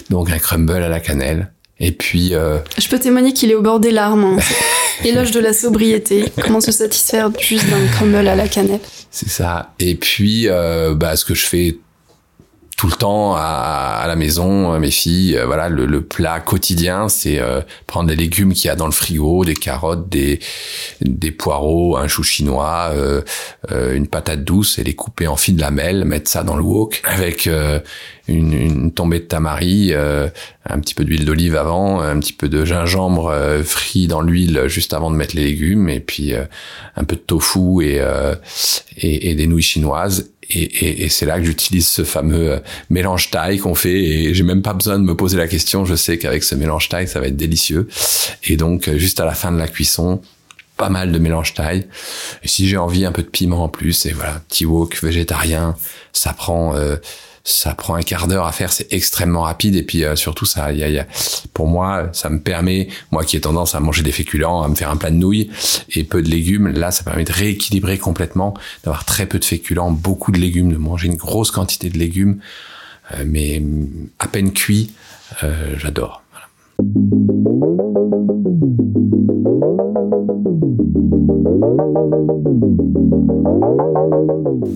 Donc 0.09 0.29
un 0.29 0.39
crumble 0.39 0.83
à 0.83 0.89
la 0.89 0.99
cannelle. 0.99 1.51
Et 1.79 1.91
puis... 1.91 2.33
Euh... 2.33 2.59
Je 2.77 2.87
peux 2.87 2.99
témoigner 2.99 3.33
qu'il 3.33 3.51
est 3.51 3.55
au 3.55 3.61
bord 3.61 3.79
des 3.79 3.91
larmes. 3.91 4.23
Hein. 4.23 4.43
Éloge 5.03 5.31
de 5.31 5.39
la 5.39 5.53
sobriété. 5.53 6.25
Comment 6.41 6.62
se 6.62 6.71
satisfaire 6.71 7.29
juste 7.39 7.69
d'un 7.69 7.86
crumble 7.88 8.27
à 8.27 8.36
la 8.36 8.47
cannelle? 8.47 8.79
C'est 9.12 9.29
ça. 9.29 9.73
Et 9.79 9.95
puis, 9.95 10.47
euh, 10.47 10.93
bah, 10.93 11.15
ce 11.15 11.25
que 11.25 11.34
je 11.34 11.45
fais 11.45 11.77
tout 12.75 12.88
le 12.88 12.93
temps 12.93 13.35
à, 13.35 14.01
à, 14.03 14.07
la 14.07 14.15
maison, 14.17 14.77
mes 14.79 14.91
filles, 14.91 15.38
euh, 15.38 15.45
voilà, 15.45 15.69
le, 15.69 15.85
le 15.85 16.01
plat 16.01 16.41
quotidien, 16.41 17.07
c'est 17.07 17.39
euh, 17.39 17.61
prendre 17.88 18.09
les 18.09 18.17
légumes 18.17 18.53
qu'il 18.53 18.67
y 18.67 18.71
a 18.71 18.75
dans 18.75 18.85
le 18.85 18.91
frigo, 18.91 19.45
des 19.45 19.53
carottes, 19.53 20.09
des 20.09 20.39
des 21.01 21.31
poireaux, 21.31 21.95
un 21.95 22.07
chou 22.07 22.23
chinois, 22.23 22.89
euh, 22.91 23.21
euh 23.71 23.95
une 23.95 24.07
patate 24.07 24.43
douce 24.43 24.77
et 24.77 24.83
les 24.83 24.93
couper 24.93 25.27
en 25.27 25.38
fines 25.38 25.57
lamelles, 25.57 26.03
mettre 26.03 26.29
ça 26.29 26.43
dans 26.43 26.57
le 26.57 26.63
wok 26.63 27.01
avec 27.05 27.47
euh, 27.47 27.79
une, 28.27 28.53
une, 28.53 28.91
tombée 28.91 29.19
de 29.19 29.25
tamari, 29.25 29.93
un 29.93 30.79
petit 30.79 30.95
peu 30.95 31.05
d'huile 31.05 31.25
d'olive 31.25 31.55
avant, 31.55 32.01
un 32.01 32.19
petit 32.19 32.33
peu 32.33 32.49
de 32.49 32.65
gingembre 32.65 33.31
frit 33.63 34.07
dans 34.07 34.21
l'huile 34.21 34.63
juste 34.65 34.93
avant 34.93 35.11
de 35.11 35.15
mettre 35.15 35.35
les 35.35 35.43
légumes 35.43 35.89
et 35.89 35.99
puis 35.99 36.33
un 36.33 37.03
peu 37.03 37.15
de 37.15 37.21
tofu 37.21 37.83
et, 37.83 38.01
et, 38.97 39.29
et 39.29 39.35
des 39.35 39.45
nouilles 39.45 39.61
chinoises 39.61 40.31
et, 40.49 40.63
et, 40.63 41.05
et 41.05 41.10
c'est 41.10 41.25
là 41.25 41.39
que 41.39 41.45
j'utilise 41.45 41.88
ce 41.88 42.03
fameux 42.03 42.53
euh, 42.53 42.60
mélange 42.89 43.31
taille 43.31 43.60
qu'on 43.60 43.75
fait 43.75 44.03
et 44.03 44.34
j'ai 44.34 44.43
même 44.43 44.62
pas 44.62 44.73
besoin 44.73 44.99
de 44.99 45.03
me 45.03 45.15
poser 45.15 45.38
la 45.38 45.47
question. 45.47 45.86
Je 45.86 45.95
sais 45.95 46.17
qu'avec 46.17 46.43
ce 46.43 46.55
mélange 46.55 46.89
taille, 46.89 47.08
ça 47.08 47.19
va 47.19 47.27
être 47.27 47.38
délicieux. 47.38 47.88
Et 48.43 48.58
donc, 48.58 48.88
euh, 48.88 48.97
juste 48.97 49.19
à 49.19 49.25
la 49.25 49.34
fin 49.34 49.51
de 49.51 49.58
la 49.58 49.67
cuisson, 49.67 50.21
pas 50.77 50.89
mal 50.89 51.12
de 51.12 51.19
mélange 51.19 51.53
taille. 51.53 51.88
Et 52.43 52.47
si 52.47 52.67
j'ai 52.67 52.77
envie, 52.77 53.05
un 53.05 53.12
peu 53.12 53.23
de 53.23 53.27
piment 53.27 53.63
en 53.63 53.69
plus. 53.69 54.05
Et 54.05 54.12
voilà, 54.12 54.41
petit 54.47 54.65
wok 54.65 55.01
végétarien. 55.01 55.75
Ça 56.13 56.34
prend 56.34 56.75
euh, 56.75 56.97
ça 57.45 57.75
prend 57.75 57.93
un 57.93 58.01
quart 58.01 58.27
d'heure 58.27 58.47
à 58.47 58.51
faire, 58.51 58.73
c'est 58.73 58.91
extrêmement 58.91 59.43
rapide 59.43 59.75
et 59.75 59.84
puis 59.84 60.03
euh, 60.03 60.15
surtout 60.15 60.45
ça, 60.45 60.73
y 60.73 60.84
a, 60.84 60.89
y 60.89 60.97
a, 60.97 61.05
pour 61.53 61.67
moi, 61.67 62.10
ça 62.12 62.29
me 62.29 62.41
permet, 62.41 62.88
moi 63.12 63.23
qui 63.23 63.38
ai 63.38 63.41
tendance 63.41 63.75
à 63.75 63.79
manger 63.79 64.01
des 64.01 64.12
féculents, 64.12 64.63
à 64.63 64.67
me 64.67 64.73
faire 64.73 64.89
un 64.89 64.97
plat 64.97 65.12
de 65.12 65.15
nouilles 65.15 65.51
et 65.93 66.03
peu 66.03 66.23
de 66.23 66.29
légumes, 66.29 66.67
là 66.69 66.89
ça 66.89 67.03
permet 67.03 67.23
de 67.23 67.31
rééquilibrer 67.31 67.99
complètement, 67.99 68.55
d'avoir 68.84 69.05
très 69.05 69.27
peu 69.27 69.38
de 69.38 69.45
féculents, 69.45 69.91
beaucoup 69.91 70.31
de 70.31 70.39
légumes, 70.39 70.73
de 70.73 70.77
manger 70.77 71.08
une 71.08 71.17
grosse 71.17 71.51
quantité 71.51 71.89
de 71.89 71.99
légumes, 71.99 72.39
euh, 73.13 73.23
mais 73.27 73.62
à 74.17 74.27
peine 74.27 74.51
cuit, 74.51 74.91
euh, 75.43 75.75
j'adore. 75.77 76.23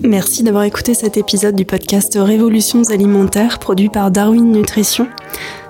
Merci 0.02 0.42
d'avoir 0.42 0.64
écouté 0.64 0.94
cet 0.94 1.16
épisode 1.16 1.54
du 1.54 1.64
podcast 1.64 2.18
Révolutions 2.20 2.82
alimentaires 2.90 3.58
produit 3.58 3.88
par 3.88 4.10
Darwin 4.10 4.50
Nutrition. 4.50 5.06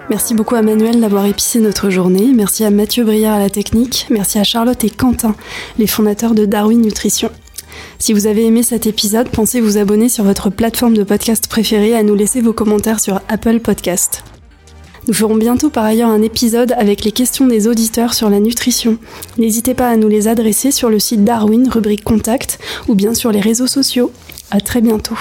Merci 0.09 0.35
beaucoup 0.35 0.57
à 0.57 0.63
Manuel 0.63 1.01
d'avoir 1.01 1.27
épicé 1.27 1.61
notre 1.61 1.91
journée. 1.91 2.33
Merci 2.35 2.65
à 2.65 2.71
Mathieu 2.71 3.05
Briard 3.05 3.35
à 3.35 3.39
la 3.39 3.51
technique. 3.51 4.07
Merci 4.11 4.39
à 4.39 4.45
Charlotte 4.45 4.83
et 4.83 4.91
Quentin, 4.91 5.37
les 5.79 5.87
fondateurs 5.87 6.35
de 6.35 6.47
Darwin 6.47 6.81
Nutrition. 6.81 7.31
Si 7.99 8.13
vous 8.13 8.27
avez 8.27 8.45
aimé 8.47 8.63
cet 8.63 8.87
épisode, 8.87 9.29
pensez 9.29 9.61
vous 9.61 9.79
abonner 9.79 10.09
sur 10.09 10.25
votre 10.25 10.51
plateforme 10.51 10.97
de 10.97 11.05
podcast 11.05 11.49
préférée, 11.49 11.95
à 11.95 12.03
nous 12.03 12.15
laisser 12.15 12.41
vos 12.41 12.53
commentaires 12.53 12.99
sur 12.99 13.21
Apple 13.29 13.61
Podcast. 13.61 14.25
Nous 15.09 15.15
ferons 15.15 15.37
bientôt 15.37 15.71
par 15.71 15.85
ailleurs 15.85 16.11
un 16.11 16.23
épisode 16.23 16.73
avec 16.77 17.05
les 17.05 17.13
questions 17.13 17.47
des 17.47 17.69
auditeurs 17.69 18.15
sur 18.15 18.31
la 18.31 18.41
nutrition. 18.41 18.99
N'hésitez 19.39 19.75
pas 19.75 19.89
à 19.89 19.97
nous 19.97 20.09
les 20.09 20.29
adresser 20.29 20.71
sur 20.71 20.91
le 20.91 20.99
site 20.99 21.25
Darwin, 21.25 21.69
rubrique 21.69 22.05
Contact, 22.05 22.59
ou 22.89 22.95
bien 22.95 23.15
sur 23.15 23.33
les 23.33 23.41
réseaux 23.41 23.67
sociaux. 23.67 24.13
À 24.51 24.61
très 24.61 24.81
bientôt. 24.81 25.17